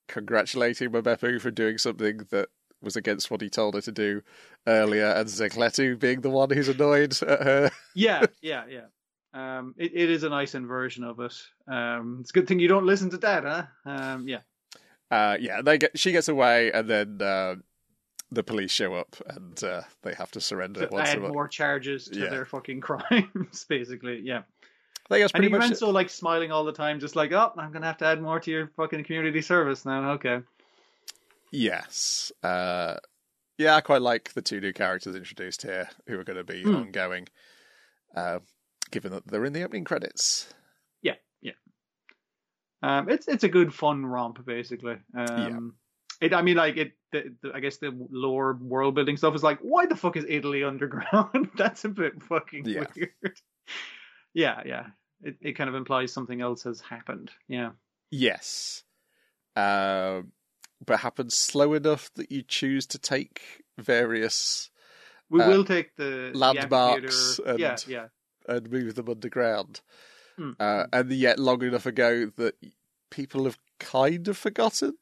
[0.07, 2.47] congratulating Memempu for doing something that
[2.81, 4.21] was against what he told her to do
[4.65, 7.71] earlier, and Zackletu being the one who's annoyed at her.
[7.95, 8.85] Yeah, yeah, yeah.
[9.33, 11.33] Um, it, it is a nice inversion of it.
[11.69, 13.63] Um, it's a good thing you don't listen to Dad, huh?
[13.85, 14.39] Um, yeah.
[15.11, 17.55] Uh, yeah, they get she gets away, and then uh,
[18.31, 22.05] the police show up, and uh, they have to surrender To once add more charges
[22.07, 22.29] to Yeah.
[22.29, 24.21] their fucking crimes, basically.
[24.23, 24.43] Yeah.
[25.09, 25.77] I think that's And pretty he much ran it.
[25.77, 28.39] so like smiling all the time, just like, oh, I'm gonna have to add more
[28.39, 30.11] to your fucking community service now.
[30.13, 30.41] Okay.
[31.51, 32.31] Yes.
[32.43, 32.95] Uh,
[33.57, 36.63] yeah, I quite like the two new characters introduced here, who are going to be
[36.63, 36.75] Hmm.
[36.75, 37.27] ongoing,
[38.15, 38.39] uh,
[38.91, 40.53] given that they're in the opening credits.
[41.01, 41.53] Yeah, yeah.
[42.81, 44.97] Um, it's it's a good fun romp, basically.
[45.15, 45.75] Um,
[46.19, 46.33] it.
[46.33, 46.93] I mean, like it.
[47.13, 50.25] The, the, I guess the lore world building stuff is like, why the fuck is
[50.27, 51.51] Italy underground?
[51.55, 52.85] That's a bit fucking Yeah.
[52.95, 53.39] weird.
[54.35, 54.85] Yeah, yeah.
[55.23, 57.31] It it kind of implies something else has happened.
[57.47, 57.71] Yeah.
[58.11, 58.83] Yes.
[59.55, 60.33] Um,
[60.85, 64.69] but happens slow enough that you choose to take various
[65.29, 68.07] We Uh, will take the the landmarks Yeah, and- yeah.
[68.47, 69.81] and move them underground.
[70.35, 70.51] Hmm.
[70.59, 72.55] Uh, and yet long enough ago that
[73.09, 74.97] people have kind of forgotten.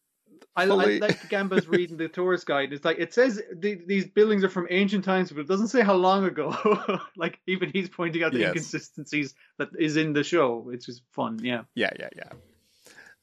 [0.56, 2.74] I, I like Gamba's reading the tourist guide.
[2.74, 5.82] It's like it says the, these buildings are from ancient times, but it doesn't say
[5.82, 6.56] how long ago.
[7.18, 8.50] like even he's pointing out the Yes.
[8.50, 11.40] inconsistencies that is in the show, which is fun.
[11.42, 11.64] Yeah.
[11.74, 12.30] Yeah, yeah, yeah.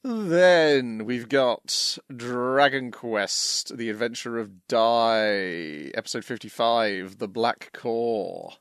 [0.03, 8.53] Then we've got Dragon Quest: The Adventure of Dai, episode fifty-five, The Black Core.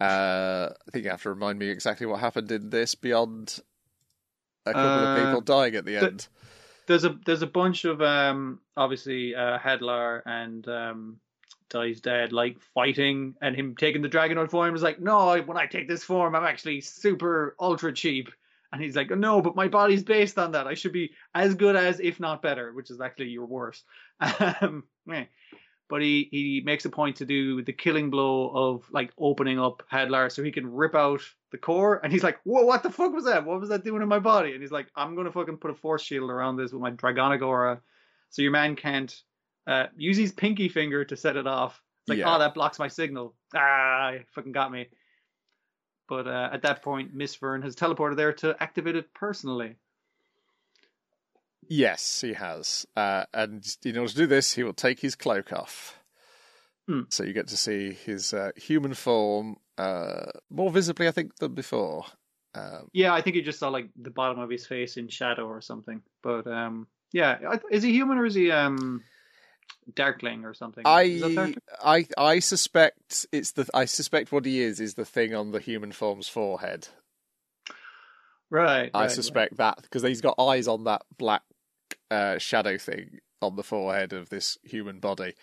[0.00, 3.60] Uh, I think you have to remind me exactly what happened in this beyond
[4.66, 6.28] a couple of Uh, people dying at the the- end.
[6.86, 11.20] There's a there's a bunch of um obviously uh Hadlar and um
[11.70, 15.66] Dies Dead like fighting and him taking the Dragonoid form was like, no, when I
[15.66, 18.30] take this form, I'm actually super ultra cheap.
[18.72, 20.66] And he's like, no, but my body's based on that.
[20.66, 23.84] I should be as good as, if not better, which is actually your worst.
[24.60, 24.84] Um.
[25.88, 29.82] But he, he makes a point to do the killing blow of like opening up
[29.92, 31.20] Hadlar so he can rip out
[31.52, 32.00] the core.
[32.02, 33.44] And he's like, whoa, what the fuck was that?
[33.44, 34.52] What was that doing in my body?
[34.52, 36.90] And he's like, I'm going to fucking put a force shield around this with my
[36.90, 37.82] Dragonic Aura
[38.30, 39.14] so your man can't
[39.66, 41.80] uh, use his pinky finger to set it off.
[42.02, 42.34] It's like, Yeah.
[42.34, 43.34] oh, that blocks my signal.
[43.54, 44.88] Ah, you fucking got me.
[46.08, 49.76] But uh, at that point, Mystvearn has teleported there to activate it personally.
[51.68, 52.86] Yes, he has.
[52.96, 55.98] Uh, and in order to do this, he will take his cloak off.
[56.88, 57.02] Hmm.
[57.08, 61.54] So you get to see his uh, human form uh, more visibly, I think, than
[61.54, 62.04] before.
[62.54, 65.46] Um, Yeah, I think you just saw like the bottom of his face in shadow
[65.46, 66.02] or something.
[66.22, 67.38] But um, yeah,
[67.70, 69.02] is he human or is he um,
[69.94, 70.82] Darkling or something?
[70.86, 73.68] I, I, I suspect it's the.
[73.74, 76.88] I suspect what he is is the thing on the human form's forehead.
[78.50, 78.90] right.
[78.94, 81.42] I right, suspect that because he's got eyes on that black
[82.10, 85.34] uh, shadow thing on the forehead of this human body.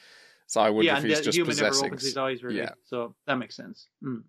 [0.47, 1.87] So I wonder Yeah, if he's the just human never possessing.
[1.87, 2.57] opens his eyes really.
[2.57, 2.71] yeah.
[2.85, 3.87] So that makes sense.
[4.03, 4.23] Mm.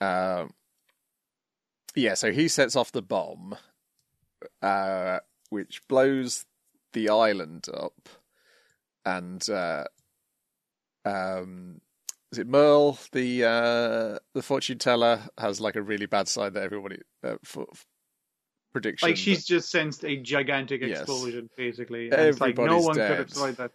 [0.00, 0.50] Um,
[1.94, 3.56] yeah, so he sets off the bomb,
[4.60, 5.20] uh,
[5.50, 6.44] which blows
[6.92, 8.08] the island up,
[9.04, 9.84] and uh,
[11.04, 11.80] um,
[12.32, 16.64] is it Merle, the uh, the fortune teller, has like a really bad side that
[16.64, 17.66] everybody uh, for
[18.74, 19.08] prediction.
[19.08, 21.00] Like she's just sensed a gigantic Yes.
[21.00, 22.10] explosion, basically.
[22.10, 23.18] And it's like no Everybody's one could dead.
[23.18, 23.70] have survived that.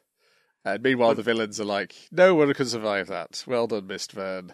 [0.66, 4.52] And meanwhile, the villains are like, "No one can survive that." Well done, Mystvearn.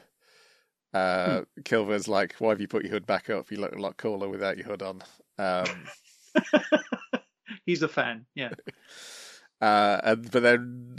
[0.94, 1.62] Uh, Hmm.
[1.64, 3.52] Killvearn's like, "Why have you put your hood back up?
[3.52, 5.02] You look a lot cooler without your hood on."
[5.38, 5.66] Um,
[7.66, 8.28] He's a fan.
[8.36, 8.52] Yeah.
[9.62, 10.98] uh, and but then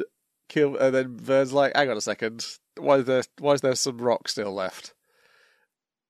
[0.48, 2.44] Kil, and then Vearn's like, "Hang on a second.
[2.76, 4.92] Why is there why is there some rock still left?"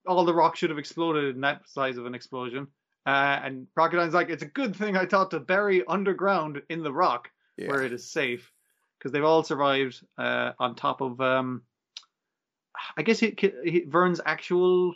[0.07, 2.69] all the rock should have exploded in that size of an explosion.
[3.07, 6.93] Uh, and Crocodine's like, it's a good thing I thought to bury underground in the
[6.93, 8.53] rock Yeah, where it is safe
[8.99, 11.63] because they've all survived uh, on top of, um,
[12.97, 14.95] I guess he, he, Vearn's actual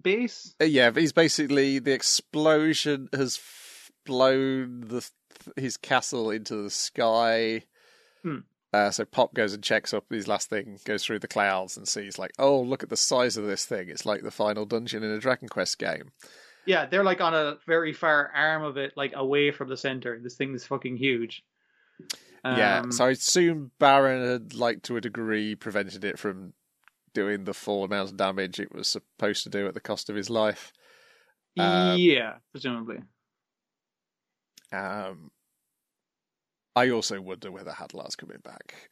[0.00, 0.54] base.
[0.60, 0.90] Uh, yeah.
[0.90, 3.40] He's basically the explosion has
[4.04, 5.08] blown the
[5.56, 7.62] his castle into the sky.
[8.22, 8.38] Hmm.
[8.72, 11.88] Uh, so Pop goes and checks up his last thing, goes through the clouds and
[11.88, 13.88] sees like, oh, look at the size of this thing.
[13.88, 16.10] It's like the final dungeon in a Dragon Quest game.
[16.68, 20.20] Yeah, they're like on a very far arm of it, like away from the center.
[20.22, 21.42] This thing is fucking huge.
[22.44, 26.52] yeah, Um, so I assume Baran had, like, to a degree, prevented it from
[27.14, 30.14] doing the full amount of damage it was supposed to do at the cost of
[30.16, 30.72] his life.
[31.58, 32.98] um, yeah, presumably.
[34.72, 35.30] Um,
[36.76, 38.90] I also wonder whether Hadlar's coming back.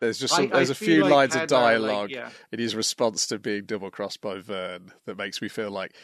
[0.00, 2.30] There's just some, I- I there's a few like lines of Hadlar, like, dialogue yeah.
[2.50, 5.94] in his response to being double crossed by Vearn that makes me feel like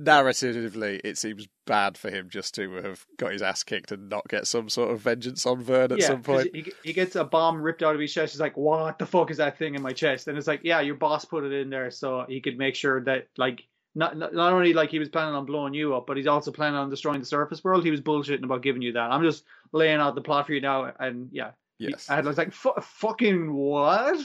[0.00, 4.28] narratively it seems bad for him just to have got his ass kicked and not
[4.28, 6.54] get some sort of vengeance on Vearn at yeah, some point.
[6.54, 8.34] He, he gets a bomb ripped out of his chest.
[8.34, 10.80] He's like, "What the fuck is that thing in my chest?" And it's like, "Yeah,
[10.80, 14.34] your boss put it in there so he could make sure that like not not,
[14.34, 16.90] not only like he was planning on blowing you up, but he's also planning on
[16.90, 17.84] destroying the surface world.
[17.84, 19.10] He was bullshitting about giving you that.
[19.10, 22.08] I'm just laying out the plot for you now, and yeah." Yes.
[22.08, 24.18] I was like, "Fucking what?"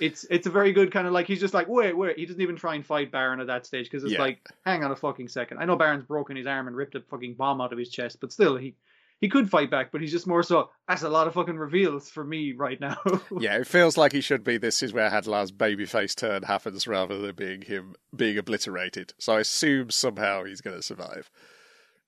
[0.00, 2.40] It's it's a very good kind of like he's just like, "Wait, wait." He doesn't
[2.42, 4.20] even try and fight Baran at that stage because it's Yeah.
[4.20, 5.58] like, "Hang on a fucking second.
[5.58, 8.18] I know Baran's broken his arm and ripped a fucking bomb out of his chest,
[8.20, 8.74] but still, he
[9.20, 10.70] he could fight back, but he's just more so.
[10.88, 12.96] That's a lot of fucking reveals for me right now.
[13.38, 14.56] Yeah, it feels like he should be.
[14.56, 19.12] This is where Hadlar's babyface turn happens rather than being him being obliterated.
[19.18, 21.30] So I assume somehow he's going to survive.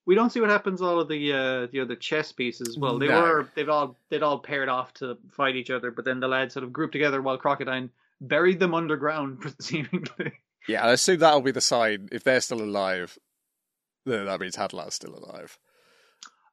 [0.04, 2.76] We don't see what happens all of the uh, the other chess pieces.
[2.76, 3.20] Well, they No.
[3.22, 6.54] were they've all they'd all paired off to fight each other, but then the lads
[6.54, 7.90] sort of grouped together while Crocodine
[8.20, 10.32] buried them underground, seemingly.
[10.68, 12.08] Yeah, I assume that'll be the sign.
[12.10, 13.16] If they're still alive,
[14.04, 15.56] then that means Hadlar's still alive.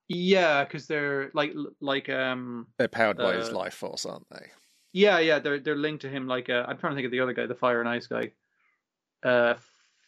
[0.07, 4.47] yeah, because they're like like um They're powered by his Uh, life force, aren't they?
[4.91, 7.19] yeah yeah they're they're linked to him like uh, I'm trying to think of the
[7.19, 8.31] other guy, the fire and ice guy.
[9.23, 9.55] Uh,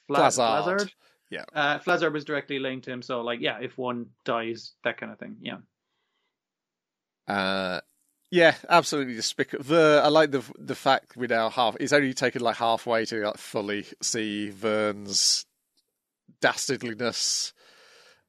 [0.08, 0.64] Fla- Flazard.
[0.80, 0.92] Flazard?
[1.32, 1.46] Yeah.
[1.56, 5.12] Uh, Flazard was directly linked to him, so like yeah, if one dies, that kind
[5.12, 5.38] of thing.
[5.42, 5.58] Yeah.
[7.28, 7.80] Uh,
[8.32, 9.64] yeah, absolutely despicable.
[9.64, 11.76] The I like the the fact we now half.
[11.80, 15.46] It's only taken like halfway to like fully see Vearn's
[16.42, 17.54] dastardliness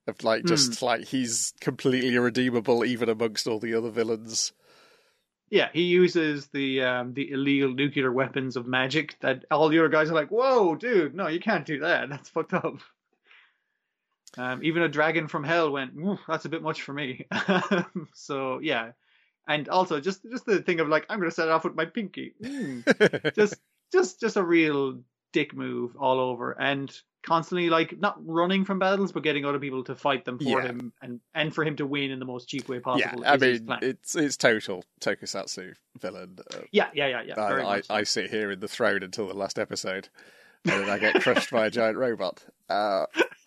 [0.07, 0.87] of like just Hmm.
[0.87, 4.53] like he's completely irredeemable even amongst all the other villains.
[5.51, 9.89] Yeah, he uses the um, the illegal nuclear weapons of magic that all the other
[9.89, 12.09] guys are like, "Whoa, dude, no, you can't do that.
[12.09, 12.79] That's fucked up."
[14.39, 15.93] Um, even a dragon from hell went,
[16.27, 17.27] that's a bit much for me.
[18.15, 18.93] so yeah,
[19.47, 21.75] and also just just the thing of like, I'm going to set it off with
[21.75, 22.35] my pinky.
[22.43, 23.35] Mm.
[23.35, 23.57] just
[23.93, 25.01] just just a real
[25.33, 26.91] dick move all over, and
[27.25, 30.63] constantly like not running from battles, but getting other people to fight them for Yeah.
[30.63, 33.23] him, and and for him to win in the most cheap way possible.
[33.23, 36.39] yeah, I mean, it's it's total tokusatsu villain.
[36.55, 37.41] Uh, yeah, yeah, yeah, yeah.
[37.41, 37.83] I, I.
[37.91, 40.09] I sit here in the throne until the last episode,
[40.65, 42.45] and then I get crushed by a giant robot.
[42.69, 43.07] Uh,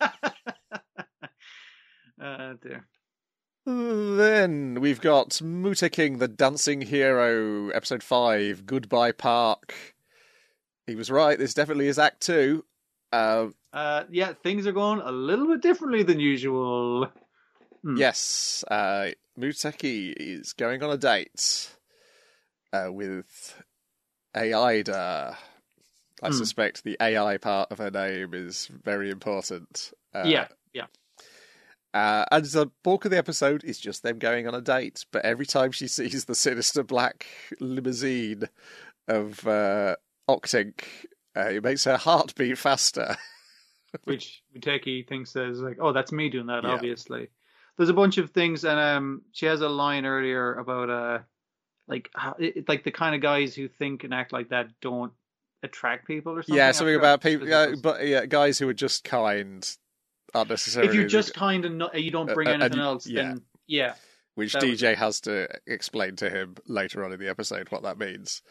[2.20, 2.86] Uh, dear.
[3.66, 8.64] then we've got Muteking, the dancing hero, episode five.
[8.66, 9.74] Goodbye Park.
[10.86, 11.38] He was right.
[11.38, 12.64] This definitely is Act Two.
[13.12, 17.10] Uh, Uh, yeah, things are going a little bit differently than usual.
[17.82, 17.96] Hmm.
[17.96, 21.70] Yes, uh, Muteki is going on a date
[22.72, 23.62] uh, with
[24.34, 25.36] Aida.
[26.22, 26.32] I Hmm.
[26.32, 29.92] suspect the AI part of her name is very important.
[30.14, 30.86] Uh, yeah, yeah.
[31.96, 35.06] Uh, and the bulk of the episode is just them going on a date.
[35.12, 37.26] But every time she sees the sinister black
[37.58, 38.50] limousine
[39.08, 39.96] of uh,
[40.28, 40.82] Octink,
[41.34, 43.16] uh, it makes her heart beat faster.
[44.04, 46.64] Which Muteki thinks is like, oh, that's me doing that.
[46.64, 46.70] Yeah.
[46.72, 47.28] Obviously,
[47.78, 51.18] there's a bunch of things, and um, she has a line earlier about uh,
[51.88, 55.14] like how, it, like the kind of guys who think and act like that don't
[55.62, 56.56] attract people or something.
[56.56, 57.80] yeah, something about people, was.
[57.80, 59.66] but yeah, guys who are just kind
[60.36, 60.88] aren't necessarily.
[60.88, 63.22] if you're just kind of not, you don't bring Uh, uh, and anything else, yeah.
[63.22, 63.94] then yeah,
[64.34, 68.42] which DJ has to explain to him later on in the episode what that means.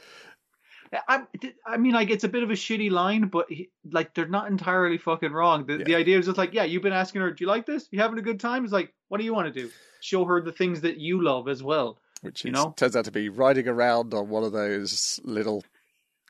[1.07, 1.23] I,
[1.65, 4.47] I mean, like it's a bit of a shitty line, but he, like they're not
[4.47, 5.65] entirely fucking wrong.
[5.65, 7.87] The, the idea is just like, yeah, you've been asking her, do you like this?
[7.91, 8.63] You having a good time?
[8.63, 9.69] It's like, what do you want to do?
[9.99, 11.97] Show her the things that you love as well.
[12.21, 12.73] Which You is, know?
[12.77, 15.63] turns out to be riding around on one of those little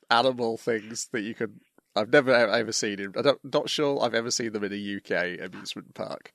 [0.10, 1.60] animal things that you could.
[1.96, 3.14] I've never ever seen in.
[3.16, 6.32] I'm not sure I've ever seen them in a UK amusement park.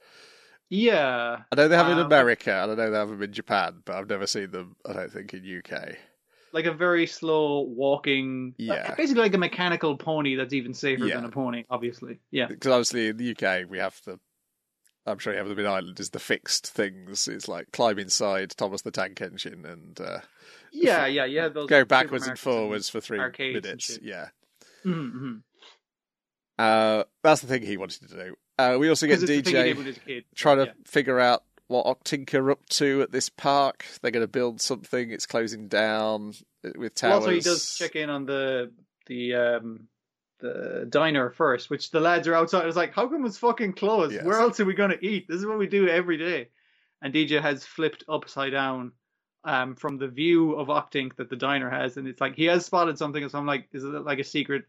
[0.69, 3.23] Yeah, I know they have them in Um, America, and I know they have them
[3.23, 4.77] in Japan, but I've never seen them.
[4.87, 5.97] I don't think in UK.
[6.53, 8.95] like a very slow walking, Yeah.
[8.97, 11.17] basically like a mechanical pony that's even safer Yeah.
[11.17, 11.65] than a pony.
[11.71, 14.19] Obviously, yeah, Because obviously in the UK we have the.
[15.07, 15.99] I'm sure you have them in Ireland.
[15.99, 17.27] Is the fixed things?
[17.27, 20.21] It's like climb inside Thomas the Tank Engine and uh,
[20.73, 21.49] yeah, yeah, yeah.
[21.49, 23.99] Those go backwards and forwards for three minutes.
[24.03, 24.29] Yeah.
[24.85, 25.43] Mhm, mhm.
[26.61, 28.37] Uh, that's the thing he wanted to do.
[28.59, 30.25] Uh, we also get 'Cause it's the thing he did DJ with his kid.
[30.35, 30.73] trying to Yeah.
[30.85, 33.87] figure out what Octink are up to at this park.
[34.03, 35.11] They're going to build something.
[35.11, 37.15] It's closing down with Well, towers.
[37.15, 38.73] also, he does check in on the
[39.07, 39.89] the um
[40.41, 42.67] the diner first, which the lads are outside.
[42.67, 44.13] It's like, how come it's fucking closed?
[44.15, 44.25] Yes.
[44.25, 45.27] Where else are we going to eat?
[45.29, 46.49] This is what we do every day.
[47.03, 48.93] And DJ has flipped upside down
[49.45, 52.67] um from the view of Octink that the diner has, and it's like he has
[52.67, 53.27] spotted something.
[53.29, 54.65] So I'm like, is it like a secret?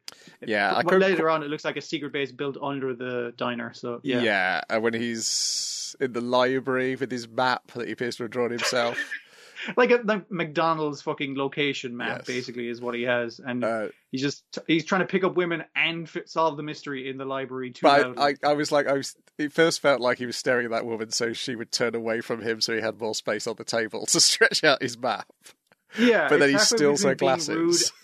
[0.45, 3.74] Yeah, But could- later on, it looks like a secret base built under the diner.
[3.74, 8.15] So yeah, Yeah, and when he's in the library with his map that he appears
[8.17, 8.97] to have drawn himself.
[9.78, 12.28] like a like McDonald's fucking location map, Yes.
[12.28, 15.64] basically, is what he has, and Uh, he's just he's trying to pick up women
[15.76, 18.18] and fi- solve the mystery in the library too but.
[18.18, 19.16] I, I, I was like, I was.
[19.38, 22.22] It first felt like he was staring at that woman, so she would turn away
[22.22, 25.28] from him, so he had more space on the table to stretch out his map.
[25.99, 27.91] yeah, But then he steals her between being rude- glasses.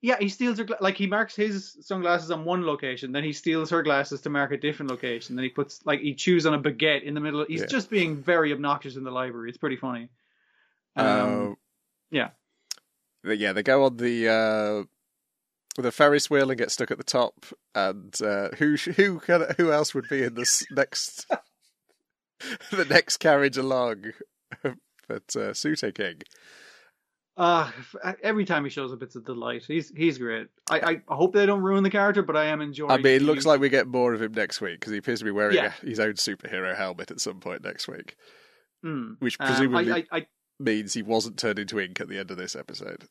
[0.00, 3.32] Yeah, he steals her gla- like he marks his sunglasses on one location, then he
[3.32, 5.36] steals her glasses to mark a different location.
[5.36, 7.44] Then he puts like he chews on a baguette in the middle.
[7.46, 7.66] He's Yeah.
[7.66, 9.48] just being very obnoxious in the library.
[9.50, 10.08] It's pretty funny.
[10.98, 11.54] Um, Uh,
[12.10, 12.30] yeah.
[13.24, 17.04] But yeah, they go on the uh, the Ferris wheel and get stuck at the
[17.04, 17.46] top.
[17.74, 21.26] And uh, who who can, who else would be in this next
[22.70, 24.12] the next carriage along
[25.08, 26.22] but uh, Sute King?
[27.36, 27.70] Uh,
[28.22, 29.64] every time he shows up, it's a delight.
[29.66, 30.48] He's he's great.
[30.70, 32.90] I, I hope they don't ruin the character, but I am enjoying.
[32.90, 32.94] It.
[32.94, 35.20] I mean, it looks like we get more of him next week because he appears
[35.20, 35.72] to be wearing Yeah.
[35.82, 38.16] a, his own superhero helmet at some point next week,
[38.82, 39.12] Hmm.
[39.20, 40.26] which Um, presumably I, I, I,
[40.58, 43.04] means he wasn't turned into ink at the end of this episode.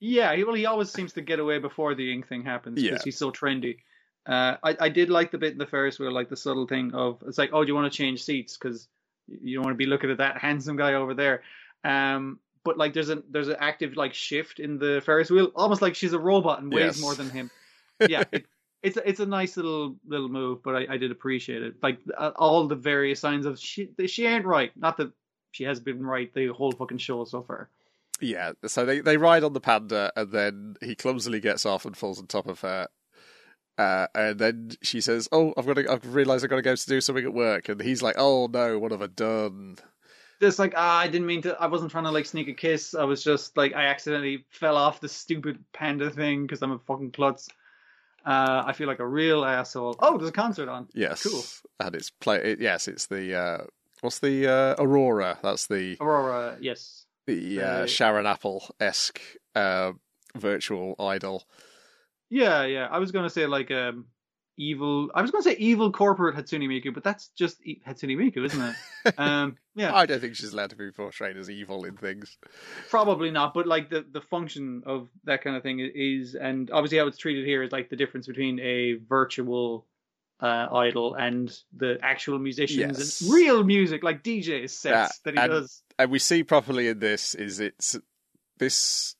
[0.00, 2.98] yeah, he- well, he always seems to get away before the ink thing happens because
[3.00, 3.04] Yeah.
[3.04, 3.78] he's so trendy.
[4.26, 6.92] Uh, I, I did like the bit in the Ferris wheel, like the subtle thing
[6.94, 8.88] of it's like, oh, do you want to change seats because
[9.28, 11.42] you don't want to be looking at that handsome guy over there.
[11.84, 15.80] Um, but like, there's a there's an active like shift in the Ferris wheel, almost
[15.80, 17.00] like she's a robot and weighs Yes.
[17.00, 17.50] more than him.
[18.08, 18.44] Yeah, it,
[18.82, 21.76] it's a- it's a nice little little move, but I, I did appreciate it.
[21.82, 24.70] Like uh, all the various signs of she she ain't right.
[24.76, 25.12] Not that
[25.56, 27.70] she has been right the whole fucking show so far.
[28.20, 31.96] Yeah, so they, they ride on the panda, and then he clumsily gets off and
[31.96, 32.88] falls on top of her.
[33.78, 35.90] Uh, and then she says, "Oh, I've got to.
[35.92, 38.48] I've realised I've got to go to do something at work." And he's like, "Oh
[38.50, 39.76] no, what have I done?"
[40.40, 41.56] Just like ah, I didn't mean to.
[41.60, 42.94] I wasn't trying to like sneak a kiss.
[42.94, 46.78] I was just like I accidentally fell off the stupid panda thing because I'm a
[46.78, 47.48] fucking klutz.
[48.24, 49.96] Uh, I feel like a real asshole.
[50.00, 50.88] Oh, there's a concert on.
[50.94, 51.42] Yes, Cool.
[51.86, 52.38] and it's play.
[52.38, 53.58] It, yes, it's the uh,
[54.06, 55.36] what's the uh, Aurora?
[55.42, 57.06] That's the Aurora, yes.
[57.26, 59.20] the uh, Sharon Apple esque
[59.56, 59.92] uh,
[60.36, 61.42] virtual idol.
[62.30, 62.86] Yeah, yeah.
[62.88, 64.06] I was gonna say like um
[64.56, 65.10] evil.
[65.12, 68.62] I was gonna say evil corporate Hatsune Miku, but that's just e- Hatsune Miku, isn't
[68.62, 69.14] it?
[69.18, 72.38] um, yeah, I don't think she's allowed to be portrayed as evil in things.
[72.88, 73.54] probably not.
[73.54, 77.18] But like the the function of that kind of thing is, and obviously how it's
[77.18, 79.84] treated here is like the difference between a virtual
[80.40, 83.20] uh, idol and the actual musicians Yes.
[83.22, 85.82] and real music, like DJ sets Yeah, that he and- does.
[85.98, 87.96] and we see properly in this is it's
[88.58, 89.14] this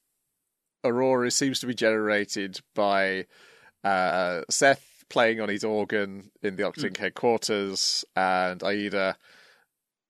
[0.84, 3.26] aurora seems to be generated by
[3.84, 9.16] uh, Seth playing on his organ in the Octink headquarters and Aida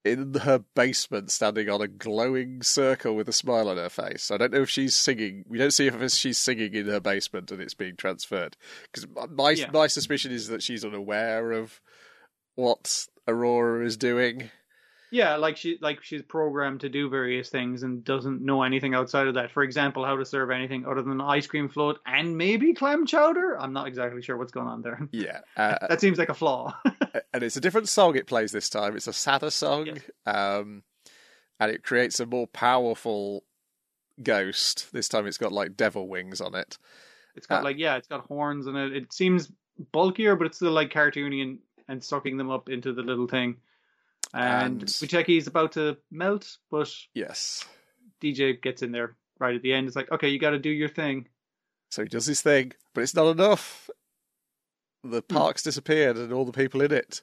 [0.06, 4.30] in her basement standing on a glowing circle with a smile on her face.
[4.30, 5.44] I don't know if she's singing.
[5.48, 8.56] We don't see if she's singing in her basement and it's being transferred.
[8.92, 9.70] Because my Yeah.
[9.72, 11.80] my suspicion is that she's unaware of
[12.54, 14.50] what Aurora is doing.
[15.12, 19.28] Yeah, like she like she's programmed to do various things and doesn't know anything outside
[19.28, 19.52] of that.
[19.52, 23.58] For example, how to serve anything other than ice cream float and maybe clam chowder.
[23.60, 25.08] I'm not exactly sure what's going on there.
[25.12, 26.74] Yeah, uh, That seems like a flaw.
[27.32, 28.96] and it's a different song it plays this time.
[28.96, 29.98] It's a sadder song, Yes.
[30.26, 30.82] um,
[31.60, 33.44] and it creates a more powerful
[34.22, 34.92] ghost.
[34.92, 36.78] This time, it's got like devil wings on it.
[37.36, 38.94] It's got Uh, like yeah, it's got horns and it.
[38.96, 39.50] It seems
[39.92, 43.56] bulkier, but it's still like cartoony and, and sucking them up into the little thing.
[44.36, 47.64] And, And- Muteki's about to melt, but Yes,
[48.22, 49.86] DJ gets in there right at the end.
[49.86, 51.28] It's like, okay, you got to do your thing.
[51.90, 53.88] so he does his thing, but it's not enough.
[55.04, 55.34] The Hmm.
[55.34, 57.22] park's disappeared and all the people in it,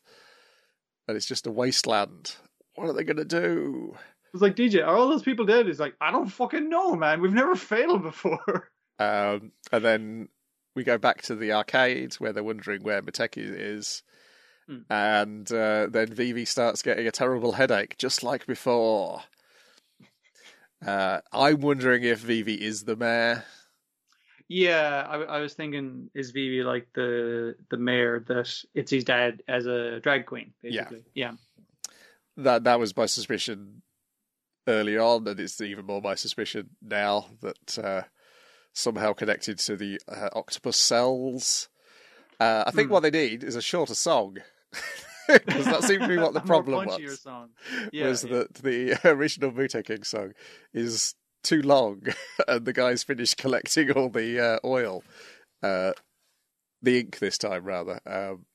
[1.07, 2.36] and it's just a wasteland.
[2.76, 3.95] What are they going to do?
[4.34, 5.68] It's like DJ, are all those people dead?
[5.68, 7.22] He's like, I don't fucking know, man.
[7.22, 8.70] We've never failed before.
[8.99, 10.30] Um, and then
[10.76, 14.03] we go back to the arcade where they're wondering where Muteki is.
[14.68, 14.80] Hmm.
[14.89, 19.22] And uh, then Vivi starts getting a terrible headache, just like before.
[20.86, 23.45] Uh, I'm wondering if Vivi is the mayor.
[24.49, 29.43] Yeah, I, I was thinking, is Vivi like the the mayor that it's his dad
[29.47, 30.82] as a drag queen, Yeah.
[30.84, 31.03] basically?
[31.16, 31.32] Yeah.
[32.36, 33.82] That that was my suspicion
[34.68, 38.01] early on, and it's even more my suspicion now that uh,
[38.74, 41.70] somehow connected to the uh, octopus cells.
[42.41, 42.93] Uh, I think Hmm.
[42.95, 44.39] what they need is a shorter song.
[45.28, 47.19] Because that seemed to be what the problem was.
[47.21, 47.49] Song.
[47.91, 48.39] Yeah, was yeah.
[48.39, 50.34] that the original Mute King song
[50.74, 52.03] is too long,
[52.47, 55.03] and the guys finished collecting all the uh, oil,
[55.61, 55.93] uh,
[56.82, 57.99] the ink this time rather.
[58.05, 58.45] Um,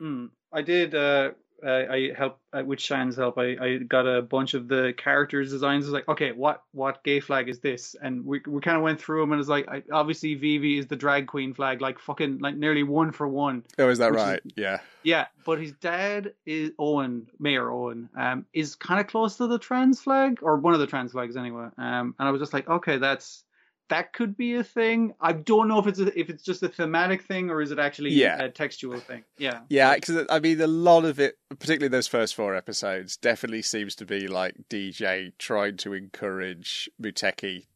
[0.00, 0.30] Mm.
[0.52, 0.94] I did.
[0.94, 1.30] Uh, uh,
[1.68, 3.38] I help uh, with Shan's help.
[3.38, 5.84] I, I got a bunch of the characters' designs.
[5.84, 7.94] I was like, okay, what what gay flag is this?
[8.00, 10.86] And we we kind of went through them, and it's like, I, obviously Vivi is
[10.86, 13.64] the drag queen flag, like fucking like nearly one for one.
[13.78, 14.40] oh, is that Which is- right?
[14.56, 14.80] Yeah.
[15.02, 19.58] Yeah, but his dad is Owen, Mayor Owen, um, is kind of close to the
[19.58, 21.68] trans flag or one of the trans flags anyway.
[21.78, 23.42] Um, and I was just like, okay, that's
[23.90, 25.12] that could be a thing.
[25.20, 27.78] I don't know if it's a, if it's just a thematic thing or is it
[27.78, 28.40] actually Yeah.
[28.42, 29.22] a textual thing.
[29.38, 33.62] Yeah, Yeah, because I mean, a lot of it, particularly those first four episodes, definitely
[33.62, 37.66] seems to be like DJ trying to encourage Muteki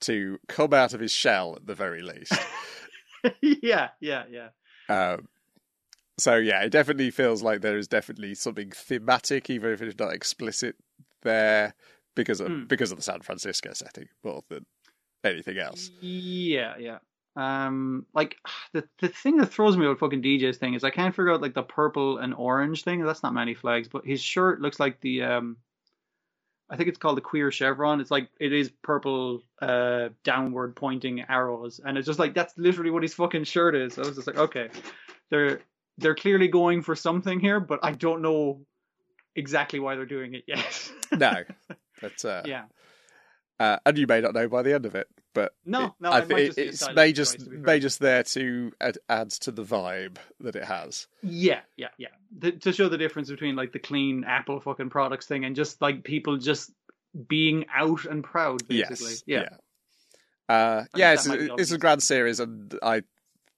[0.00, 2.32] to come out of his shell at the very least.
[3.40, 4.48] yeah, yeah, yeah.
[4.88, 5.28] um,
[6.18, 10.12] so yeah, it definitely feels like there is definitely something thematic, even if it's not
[10.12, 10.76] explicit
[11.22, 11.74] there,
[12.14, 12.64] because of Hmm.
[12.64, 14.66] because of the San Francisco setting more than
[15.24, 15.90] anything else.
[16.00, 16.98] Yeah, yeah.
[17.36, 18.36] Um, like
[18.72, 21.42] the the thing that throws me with fucking DJ's thing is I can't figure out
[21.42, 23.04] like the purple and orange thing.
[23.04, 25.56] That's not many flags, but his shirt looks like the um,
[26.70, 28.00] I think it's called the queer chevron.
[28.00, 32.90] It's like it is purple, uh, downward pointing arrows, and it's just like that's literally
[32.90, 33.98] what his fucking shirt is.
[33.98, 34.70] I was just like, okay,
[35.30, 35.60] they're
[35.98, 38.60] they're clearly going for something here, but I don't know
[39.34, 40.92] exactly why they're doing it yet.
[41.12, 41.42] No,
[42.00, 42.64] that's uh, yeah.
[43.60, 46.10] Uh, and you may not know by the end of it, but No, it- no,
[46.10, 48.98] I it thi- might just be a it's may just may just there to add,
[49.08, 51.06] add to the vibe that it has.
[51.22, 52.08] Yeah, yeah, yeah.
[52.36, 55.80] The, to show the difference between like the clean Apple fucking products thing and just
[55.80, 56.72] like people just
[57.28, 59.10] being out and proud, basically.
[59.10, 59.48] Yes, yeah.
[60.48, 63.02] Uh, yeah, it's, it's a grand series, and I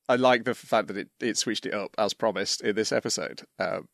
[0.08, 3.42] I like the fact that it, it switched it up as promised in this episode.
[3.58, 3.88] Um,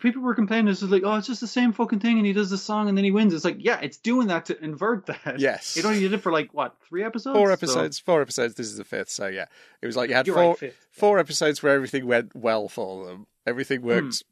[0.00, 0.68] People were complaining.
[0.68, 2.88] It's just like, oh, it's just the same fucking thing, and he does the song,
[2.88, 3.32] and then he wins.
[3.32, 5.36] It's like, yeah, it's doing that to invert that.
[5.38, 7.36] yes, It only did it for like what three episodes?
[7.36, 7.98] four So- episodes.
[7.98, 8.54] Four episodes.
[8.56, 9.46] This is the fifth, so yeah,
[9.80, 10.86] it was like you had You're four right, fifth.
[10.90, 13.26] four episodes where everything went well for them.
[13.46, 13.86] Everything Hmm.
[13.86, 14.22] worked,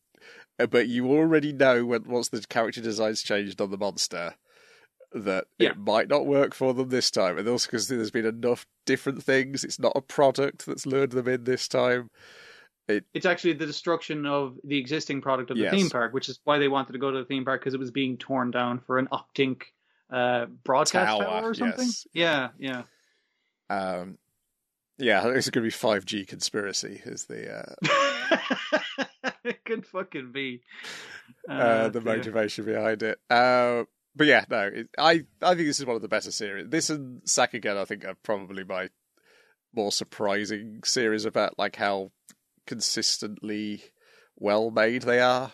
[0.58, 4.34] uh, but you already know when once the character designs changed on the monster,
[5.12, 5.70] that Yeah.
[5.70, 9.22] it might not work for them this time, and also because there's been enough different
[9.22, 9.64] things.
[9.64, 12.10] It's not a product that's lured them in this time.
[13.14, 15.72] It's actually the destruction of the existing product of the Yes.
[15.74, 17.80] theme park, which is why they wanted to go to the theme park because it
[17.80, 19.62] was being torn down for an Octink
[20.12, 21.86] uh, broadcast Tower, tower, or something.
[21.86, 22.06] yes.
[22.12, 22.82] Yeah, yeah.
[23.68, 24.18] Um,
[24.98, 27.00] yeah, it's going to be five G conspiracy.
[27.04, 29.06] Is the uh,
[29.44, 30.62] it could fucking be.
[31.48, 32.16] uh, the dear.
[32.16, 33.18] motivation behind it.
[33.30, 33.84] Uh,
[34.16, 36.68] but yeah, no, it, I I think this is one of the better series.
[36.68, 38.90] This and Sakugan, I think, are probably my
[39.72, 42.10] more surprising series about like how
[42.70, 43.82] consistently
[44.36, 45.50] well made they are.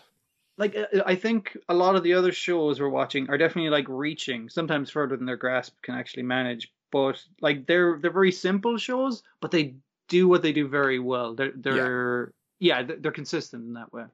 [0.55, 3.87] Like uh, I think a lot of the other shows we're watching are definitely like
[3.89, 6.71] reaching sometimes further than their grasp can actually manage.
[6.91, 9.75] But like they're they're very simple shows, but they
[10.07, 11.33] do what they do very well.
[11.33, 14.05] They're they're yeah, they're, they're consistent in that way.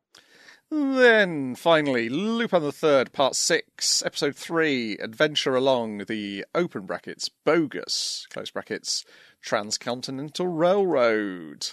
[0.71, 8.27] Then finally, Lupin the Third, Part Six, Episode Three, Adventure Along the open brackets bogus
[8.31, 9.03] close brackets
[9.41, 11.67] transcontinental railroad.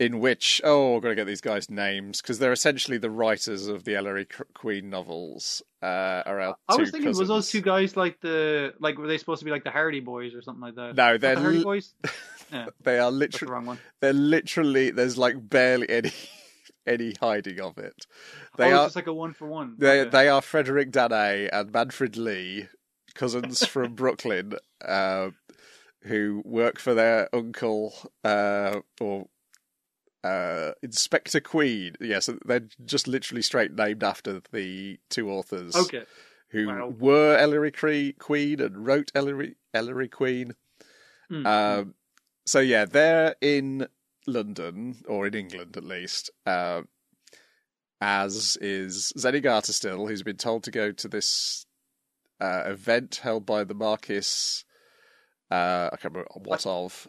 [0.00, 3.66] In which, oh, I've got to get these guys' names because they're essentially the writers
[3.66, 5.60] of the Ellery Queen novels.
[5.82, 9.18] Uh, are our I was thinking, was those two guys like the like were they
[9.18, 10.94] supposed to be like the Hardy Boys or something like that?
[10.96, 11.94] No, they're the Hardy li- Boys.
[12.52, 13.78] Yeah, they are that's the literally wrong one.
[14.00, 16.12] they're literally there's like barely any
[16.86, 18.06] any hiding of it.
[18.56, 19.76] They oh, are just like a one for one.
[19.78, 20.10] They Okay.
[20.10, 22.68] they are Frederic Dannay and Manfred Lee,
[23.14, 25.30] cousins from Brooklyn, uh,
[26.04, 27.94] who work for their uncle
[28.24, 29.28] uh, or
[30.24, 31.94] uh, Inspector Queen.
[32.00, 36.04] Yes, they're just literally straight named after the two authors okay.
[36.50, 36.94] who Wow.
[36.98, 40.54] were Ellery Cre- Queen and wrote Ellery Ellery Queen.
[41.30, 41.94] Mm, Um,
[42.46, 43.86] so yeah, they're in
[44.26, 46.30] London or in England at least.
[46.44, 46.82] Uh,
[48.00, 51.66] as is Zenigata still, who's been told to go to this
[52.40, 54.64] uh, event held by the Marquis.
[55.50, 57.06] Uh, I can't remember what of.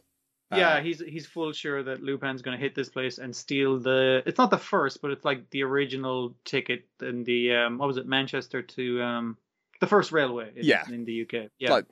[0.51, 3.79] Yeah, Uh, he's he's full sure that Lupin's going to hit this place and steal
[3.79, 4.23] the.
[4.25, 7.97] It's not the first, but it's like the original ticket in the um, what was
[7.97, 9.37] it, Manchester to um,
[9.79, 10.51] the first railway.
[10.55, 10.83] In, Yeah.
[10.89, 11.49] in the UK.
[11.59, 11.85] Yeah, Like,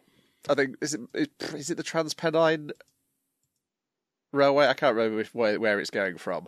[0.49, 1.01] I think is it
[1.53, 2.72] is- it the Transpennine
[4.32, 4.68] Railway?
[4.68, 6.47] I can't remember where where it's going from.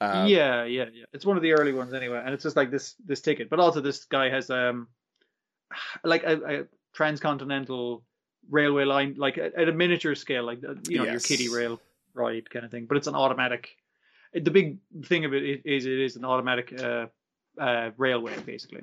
[0.00, 1.04] Um, yeah, yeah, yeah.
[1.12, 3.48] It's one of the early ones anyway, and it's just like this this ticket.
[3.48, 4.88] But also, this guy has um,
[6.02, 8.02] like a, a transcontinental
[8.50, 11.80] railway line, like at at a miniature scale, like uh, you know your kiddie rail
[12.14, 12.86] ride kind of thing.
[12.86, 13.76] But it's an automatic.
[14.34, 17.06] The big thing of it is it is an automatic uh,
[17.58, 18.82] uh, railway, basically.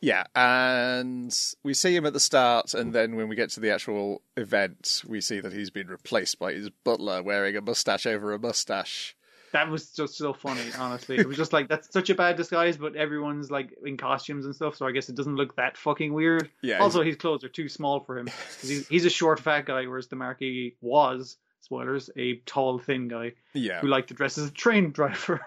[0.00, 3.70] Yeah, and we see him at the start, and then when we get to the
[3.70, 8.32] actual event, we see that he's been replaced by his butler wearing a mustache over
[8.32, 9.16] a mustache.
[9.52, 11.16] That was just so funny, honestly.
[11.16, 14.54] It was just like that's such a bad disguise, but everyone's like in costumes and
[14.54, 16.50] stuff, so I guess it doesn't look that fucking weird.
[16.62, 18.28] Yeah, Also, his clothes are too small for him.
[18.60, 23.32] he's, he's a short, fat guy, whereas the Marquis was, spoilers, a tall, thin guy
[23.54, 25.40] yeah, who liked to dress as a train driver.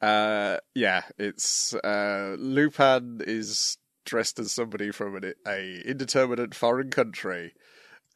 [0.00, 1.02] uh, yeah.
[1.18, 7.54] It's uh, Lupin is dressed as somebody from an, a indeterminate foreign country.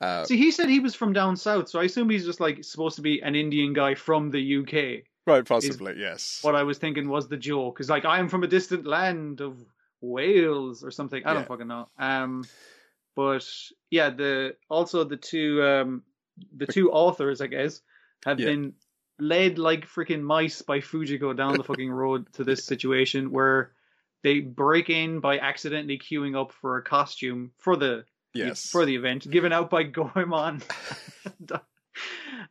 [0.00, 2.64] Uh, See, he said he was from down south, so I assume he's just like
[2.64, 5.04] supposed to be an Indian guy from the UK.
[5.26, 6.40] right, possibly yes.
[6.42, 9.40] What I was thinking was the joke, because like I am from a distant land
[9.40, 9.58] of
[10.00, 11.24] Wales or something.
[11.24, 11.88] I don't fucking know.
[11.98, 12.44] Um,
[13.14, 13.46] but
[13.90, 16.02] yeah, the also the two um
[16.56, 17.80] the two authors, I guess,
[18.24, 18.46] have Yeah.
[18.46, 18.72] been
[19.18, 23.72] led like freaking mice by Fujiko down the fucking road to this situation where
[24.22, 28.04] they break in by accidentally queuing up for a costume for the
[28.34, 30.62] yes, for the event given out by Goemon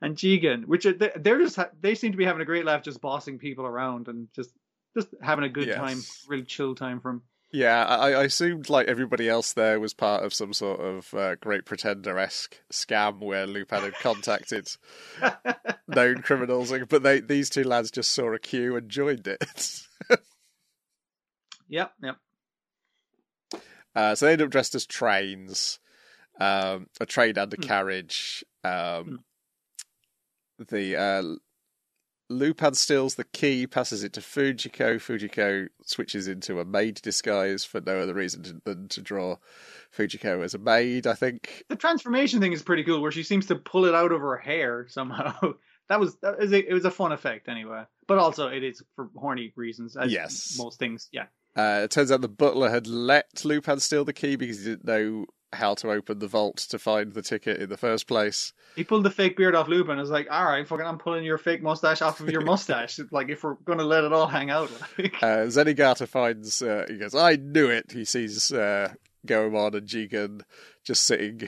[0.01, 2.83] and Jigen, which are, they- they're just they seem to be having a great laugh
[2.83, 4.51] just bossing people around and just
[4.95, 5.77] just having a good Yes.
[5.77, 7.23] time, really chill time from.
[7.51, 11.35] Yeah, I, I assumed like everybody else there was part of some sort of uh,
[11.35, 14.67] Great Pretender esque scam where Lupin had contacted
[15.87, 19.43] known criminals, but they these two lads just saw a queue and joined it.
[21.69, 22.17] Yep, yep.
[23.95, 25.79] Uh, so they end up dressed as trains,
[26.39, 27.61] um, a train and a Hmm.
[27.61, 28.43] carriage.
[28.63, 29.23] Um,
[30.59, 31.23] The uh,
[32.29, 34.95] Lupin steals the key, passes it to Fujiko.
[34.95, 39.37] Fujiko switches into a maid disguise for no other reason to, than to draw
[39.95, 41.05] Fujiko as a maid.
[41.07, 41.63] I think.
[41.69, 44.37] The transformation thing is pretty cool, where she seems to pull it out of her
[44.37, 45.33] hair somehow.
[45.89, 48.81] That was that was a, it was a fun effect anyway, but also it is
[48.95, 49.97] for horny reasons.
[49.97, 50.55] As Yes.
[50.57, 51.09] most things.
[51.11, 51.25] Yeah,
[51.55, 54.85] Uh, it turns out the butler had let Lupin steal the key because he didn't
[54.85, 58.53] know how to open the vault to find the ticket in the first place.
[58.75, 59.99] He pulled the fake beard off Lupin.
[59.99, 62.99] It's like, all right, fucking, I'm pulling your fake mustache off of your mustache.
[63.11, 64.71] like, if we're gonna let it all hang out.
[64.97, 66.61] uh, Zenigata finds.
[66.63, 68.93] Uh, he goes, "I knew it." He sees uh,
[69.27, 70.41] Goemon and Jigen
[70.83, 71.47] just sitting,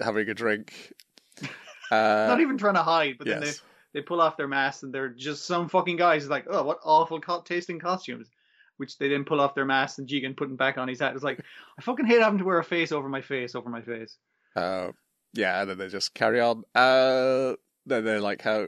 [0.00, 0.92] having a drink.
[1.90, 3.38] Uh, Not even trying to hide, but yes.
[3.38, 3.46] then
[3.92, 6.22] they, they pull off their masks and they're just some fucking guys.
[6.22, 8.30] It's like, oh, what awful co- tasting costumes.
[8.76, 11.14] Which they then pull off their masks and Jigen putting back on his hat.
[11.14, 11.40] It's like,
[11.78, 14.16] I fucking hate having to wear a face over my face over my face.
[14.56, 14.90] Uh,
[15.32, 16.64] yeah, and then they just carry on.
[16.74, 17.54] Uh,
[17.86, 18.66] then they're like, how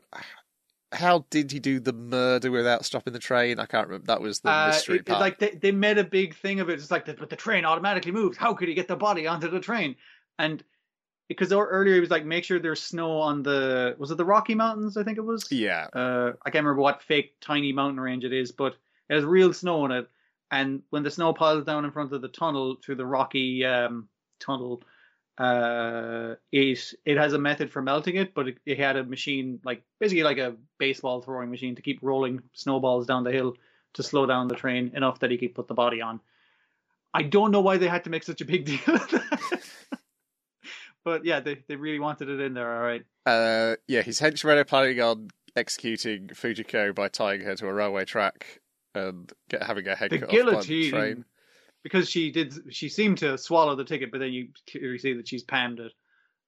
[0.93, 3.59] how did he do the murder without stopping the train?
[3.59, 4.07] I can't remember.
[4.07, 5.21] That was the Uh, mystery it- it- part.
[5.21, 6.75] like they, they made a big thing of it.
[6.75, 8.37] It's like, the, but the train automatically moves.
[8.39, 9.97] How could he get the body onto the train?
[10.39, 10.63] And
[11.29, 14.55] because earlier he was like, make sure there's snow on the was it the Rocky
[14.55, 14.97] Mountains?
[14.97, 15.51] I think it was.
[15.51, 18.77] yeah, Uh, I can't remember what fake tiny mountain range it is, but
[19.15, 20.09] has real snow in it.
[20.51, 24.09] And when the snow piles down in front of the tunnel through the rocky um,
[24.39, 24.83] tunnel,
[25.39, 29.61] uh, it it has a method for melting it, but it, it had a machine
[29.65, 33.55] like basically like a baseball throwing machine to keep rolling snowballs down the hill
[33.95, 36.21] to slow down the train enough that he could put the body on.
[37.13, 39.61] I don't know why they had to make such a big deal of that.
[41.05, 43.05] but yeah, they, they really wanted it in there, all right.
[43.27, 44.03] uh, yeah.
[44.03, 48.61] His henchmen are planning on executing Fujiko by tying her to a railway track
[48.97, 50.91] and get, having a head The cut off by the guillotine.
[50.91, 51.25] train.
[51.83, 55.29] because she did she seemed to swallow the ticket, but then you clearly see that
[55.29, 55.93] she's panned it.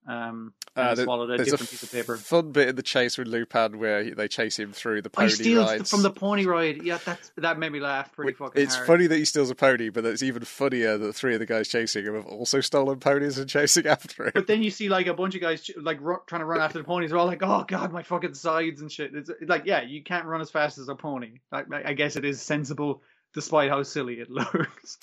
[0.07, 2.17] Um, Uh, there- swallowed a different a piece of paper.
[2.17, 5.17] fun bit in the chase with Lupin where he- they chase him through the he
[5.17, 5.91] pony steals rides.
[5.91, 6.83] from the pony ride.
[6.83, 8.87] Yeah, that's that made me laugh pretty fucking It's hard.
[8.87, 11.69] funny that he steals a pony, but it's even funnier that three of the guys
[11.69, 14.31] chasing him have also stolen ponies and chasing after him.
[14.35, 16.79] But then you see like a bunch of guys like ru- trying to run after
[16.79, 17.11] the ponies.
[17.11, 20.25] They're all like, "Oh god, my fucking sides and shit." It's like, yeah, you can't
[20.25, 21.41] run as fast as a pony.
[21.53, 23.03] I, I guess it is sensible,
[23.35, 24.99] despite how silly it looks.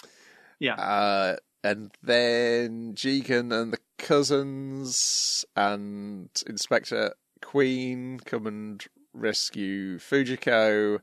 [0.57, 8.83] yeah, Uh, and then Jigen and the cousins and Inspector Queen come and
[9.13, 10.99] rescue Fujiko.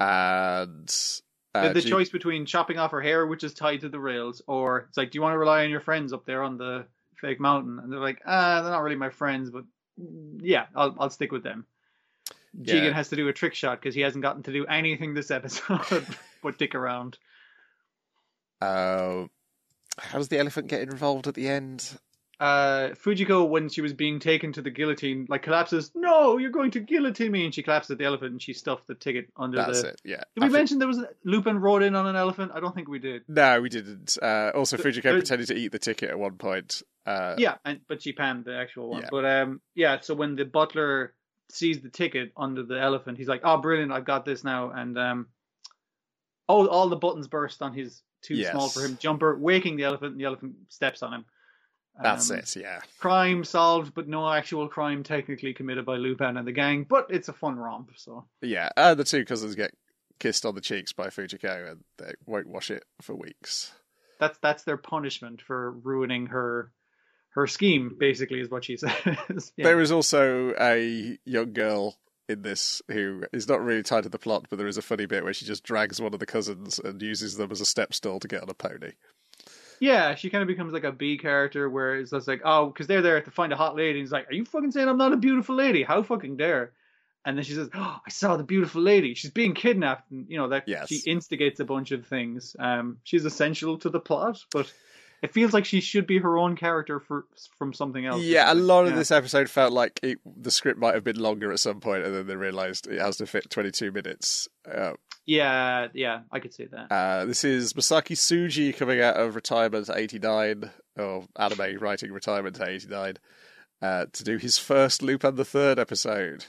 [0.00, 0.94] And
[1.54, 4.86] uh, the choice between chopping off her hair, which is tied to the rails, or
[4.88, 7.40] it's like, do you want to rely on your friends up there on the fake
[7.40, 7.78] mountain?
[7.78, 9.64] And they're like, ah, they're not really my friends, but
[10.40, 11.66] yeah, I'll I'll stick with them.
[12.60, 12.74] Yeah.
[12.74, 15.30] Jigen has to do a trick shot because he hasn't gotten to do anything this
[15.30, 16.06] episode
[16.42, 17.18] but dick around.
[18.60, 19.26] Uh,
[19.98, 21.98] how does the elephant get involved at the end?
[22.40, 25.90] Uh, Fujiko, when she was being taken to the guillotine, like collapses.
[25.96, 28.86] No, you're going to guillotine me, and she collapses at the elephant, and she stuffed
[28.86, 29.88] the ticket under That's the.
[29.88, 30.00] it.
[30.04, 30.16] Yeah.
[30.16, 32.52] Did we I think- mention there was a, Lupin rode in on an elephant?
[32.54, 33.22] I don't think we did.
[33.26, 34.16] No, we didn't.
[34.22, 36.82] Uh, also, The- Fujiko pretended to eat the ticket at one point.
[37.04, 39.02] Uh, Yeah, and but she panned the actual one.
[39.02, 39.08] Yeah.
[39.10, 39.98] But um, yeah.
[40.00, 41.14] So when the butler
[41.48, 43.90] sees the ticket under the elephant, he's like, "Oh, brilliant!
[43.90, 45.26] I've got this now." And um,
[46.48, 48.52] oh, all the buttons burst on his too Yes.
[48.52, 51.24] small for him jumper, waking the elephant, and the elephant steps on him.
[52.02, 52.56] That's Um, it.
[52.56, 52.80] Yeah.
[52.98, 56.84] Crime solved, but no actual crime technically committed by Lupin and the gang.
[56.88, 57.90] But it's a fun romp.
[57.96, 58.68] So Yeah.
[58.76, 59.72] And the two cousins get
[60.20, 63.72] kissed on the cheeks by Fujiko, and they won't wash it for weeks.
[64.20, 66.72] that's that's their punishment for ruining her
[67.30, 67.94] her scheme.
[67.98, 69.52] Basically, is what she says.
[69.56, 69.64] Yeah.
[69.64, 74.18] There is also a young girl in this who is not really tied to the
[74.18, 76.78] plot, but there is a funny bit where she just drags one of the cousins
[76.78, 78.92] and uses them as a step stool to get on a pony.
[79.80, 82.86] Yeah, she kind of becomes like a B character where it's just like, oh, because
[82.86, 83.98] they're there to find a hot lady.
[83.98, 85.82] And he's like, are you fucking saying I'm not a beautiful lady?
[85.82, 86.72] How fucking dare?
[87.24, 89.14] And then she says, oh, I saw the beautiful lady.
[89.14, 90.10] She's being kidnapped.
[90.10, 90.88] And, you know, that Yes.
[90.88, 92.56] she instigates a bunch of things.
[92.58, 94.72] Um, she's essential to the plot, but
[95.20, 97.26] it feels like she should be her own character for
[97.58, 98.22] from something else.
[98.22, 98.96] Yeah, a lot of Yeah.
[98.98, 102.14] this episode felt like it, the script might have been longer at some point, and
[102.14, 104.48] then they realised it has to fit 22 minutes.
[104.70, 104.92] Uh,
[105.28, 106.90] Yeah, yeah, I could see that.
[106.90, 112.58] uh, this is Masaki Tsuji coming out of retirement at 89, or anime writing retirement
[112.58, 113.18] at 89,
[113.82, 116.46] uh, to do his first Lupin the Third episode.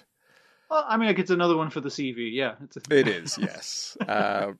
[0.72, 2.34] Well, I mean, like it's another one for the CV.
[2.34, 2.82] Yeah, it's a...
[2.90, 3.98] It is, yes.
[4.08, 4.58] um,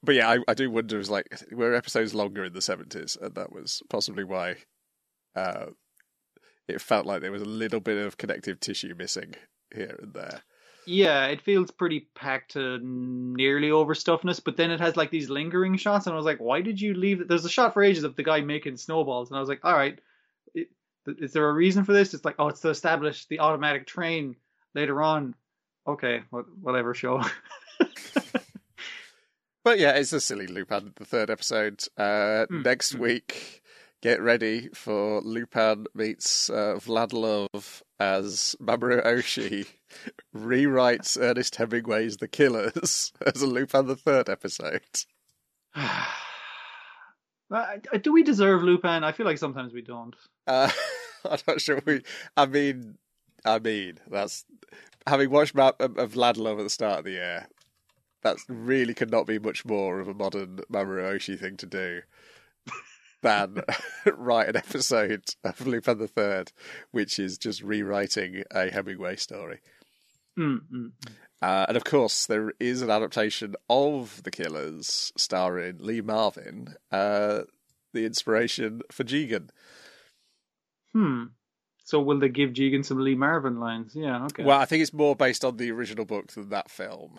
[0.00, 3.20] but yeah, I, I do wonder, is like, were episodes longer in the 70s?
[3.20, 4.58] And that was possibly why
[5.34, 5.66] uh,
[6.68, 9.34] it felt like there was a little bit of connective tissue missing
[9.74, 10.44] here and there.
[10.88, 15.76] Yeah, it feels pretty packed to nearly overstuffness, but then it has like these lingering
[15.76, 17.28] shots, and I was like, why did you leave?
[17.28, 19.74] There's a shot for ages of the guy making snowballs, and I was like, all
[19.74, 19.98] right,
[20.54, 20.68] it,
[21.06, 22.14] is there a reason for this?
[22.14, 24.36] It's like, oh, it's to establish the automatic train
[24.74, 25.34] later on.
[25.86, 26.22] Okay,
[26.60, 27.22] whatever, show.
[29.64, 31.84] But yeah, it's a silly Lupin, the third episode.
[31.96, 32.62] Uh, Hmm.
[32.62, 33.62] Next week,
[34.00, 39.66] get ready for Lupin meets uh, Vlad Love as Mamoru Oshii
[40.34, 44.82] rewrites Ernest Hemingway's The Killers as a Lupin the Third episode.
[47.50, 49.02] Uh, do we deserve Lupin?
[49.02, 50.14] I feel like sometimes we don't.
[50.46, 50.70] Uh,
[51.24, 52.02] I'm not sure we.
[52.36, 52.98] I mean,
[53.42, 54.44] I mean that's
[55.06, 57.48] having watched Map um, of Vlad Love at the start of the year.
[58.20, 62.02] That really could not be much more of a modern Mamoru Oshii thing to do
[63.22, 63.62] than
[64.06, 66.52] write an episode of Lupin the Third,
[66.90, 69.60] which is just rewriting a Hemingway story.
[70.38, 70.86] Mm-hmm.
[71.40, 77.40] Uh, and of course, there is an adaptation of The Killers starring Lee Marvin, uh,
[77.92, 79.50] the inspiration for Jigen.
[80.92, 81.24] Hmm.
[81.84, 83.92] So will they give Jigen some Lee Marvin lines?
[83.94, 84.44] Yeah, okay.
[84.44, 87.18] Well, I think it's more based on the original book than that film.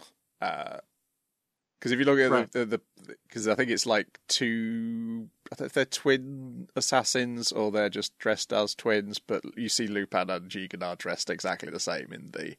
[1.80, 2.52] Because if you look at right.
[2.52, 2.82] the,
[3.28, 8.52] because I think it's like two, I think they're twin assassins or they're just dressed
[8.52, 12.56] as twins, but you see Lupin and Jigen are dressed exactly the same in the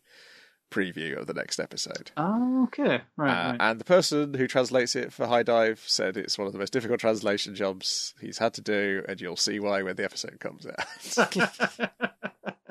[0.70, 2.12] preview of the next episode.
[2.16, 3.02] Oh, okay.
[3.16, 6.52] Right, uh, right, And the person who translates it for HIDIVE said it's one of
[6.54, 10.04] the most difficult translation jobs he's had to do, and you'll see why when the
[10.04, 11.90] episode comes out.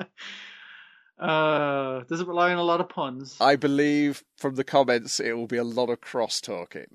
[1.20, 3.36] uh, does it rely on a lot of puns?
[3.40, 6.86] I believe from the comments it will be a lot of cross talking.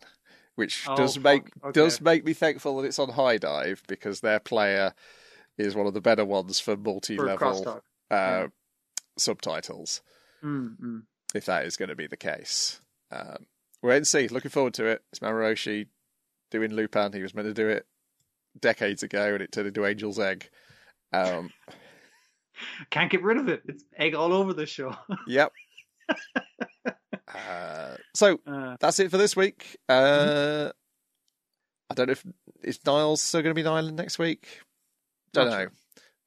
[0.56, 1.72] Which oh, does make okay.
[1.74, 4.94] does make me thankful that it's on HIDIVE because their player
[5.58, 8.48] is one of the better ones for multi level uh, yeah.
[9.18, 10.02] subtitles.
[10.44, 11.00] Mm-hmm.
[11.34, 12.80] If that is going to be the case,
[13.12, 13.46] um,
[13.84, 14.30] and see.
[14.30, 15.04] Looking forward to it.
[15.12, 15.88] It's Mamoru Oshii
[16.52, 17.12] doing Lupin.
[17.12, 17.86] He was meant to do it
[18.60, 20.50] decades ago, and it turned into Angel's Egg.
[21.12, 21.52] Um,
[22.90, 23.64] Can't get rid of it.
[23.66, 24.96] It's egg all over the show.
[25.28, 25.52] yep.
[27.28, 29.78] Uh, so uh, that's it for this week.
[29.90, 30.70] Uh, mm-hmm.
[31.90, 32.26] I don't know if
[32.64, 34.62] is Niles still going to be in Ireland next week.
[35.34, 35.64] Don't Not know.
[35.64, 35.72] Sure.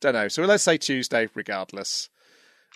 [0.00, 0.28] Don't know.
[0.28, 2.10] So let's say Tuesday, regardless.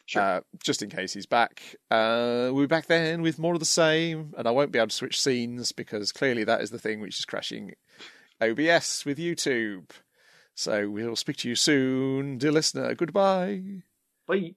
[0.06, 0.22] Sure.
[0.22, 1.62] Uh, just in case he's back.
[1.90, 4.88] Uh, we'll be back then with more of the same, and I won't be able
[4.88, 7.74] to switch scenes because clearly that is the thing which is crashing
[8.40, 9.90] OBS with YouTube.
[10.54, 12.94] So we'll speak to you soon, dear listener.
[12.94, 13.82] Goodbye.
[14.26, 14.54] Bye.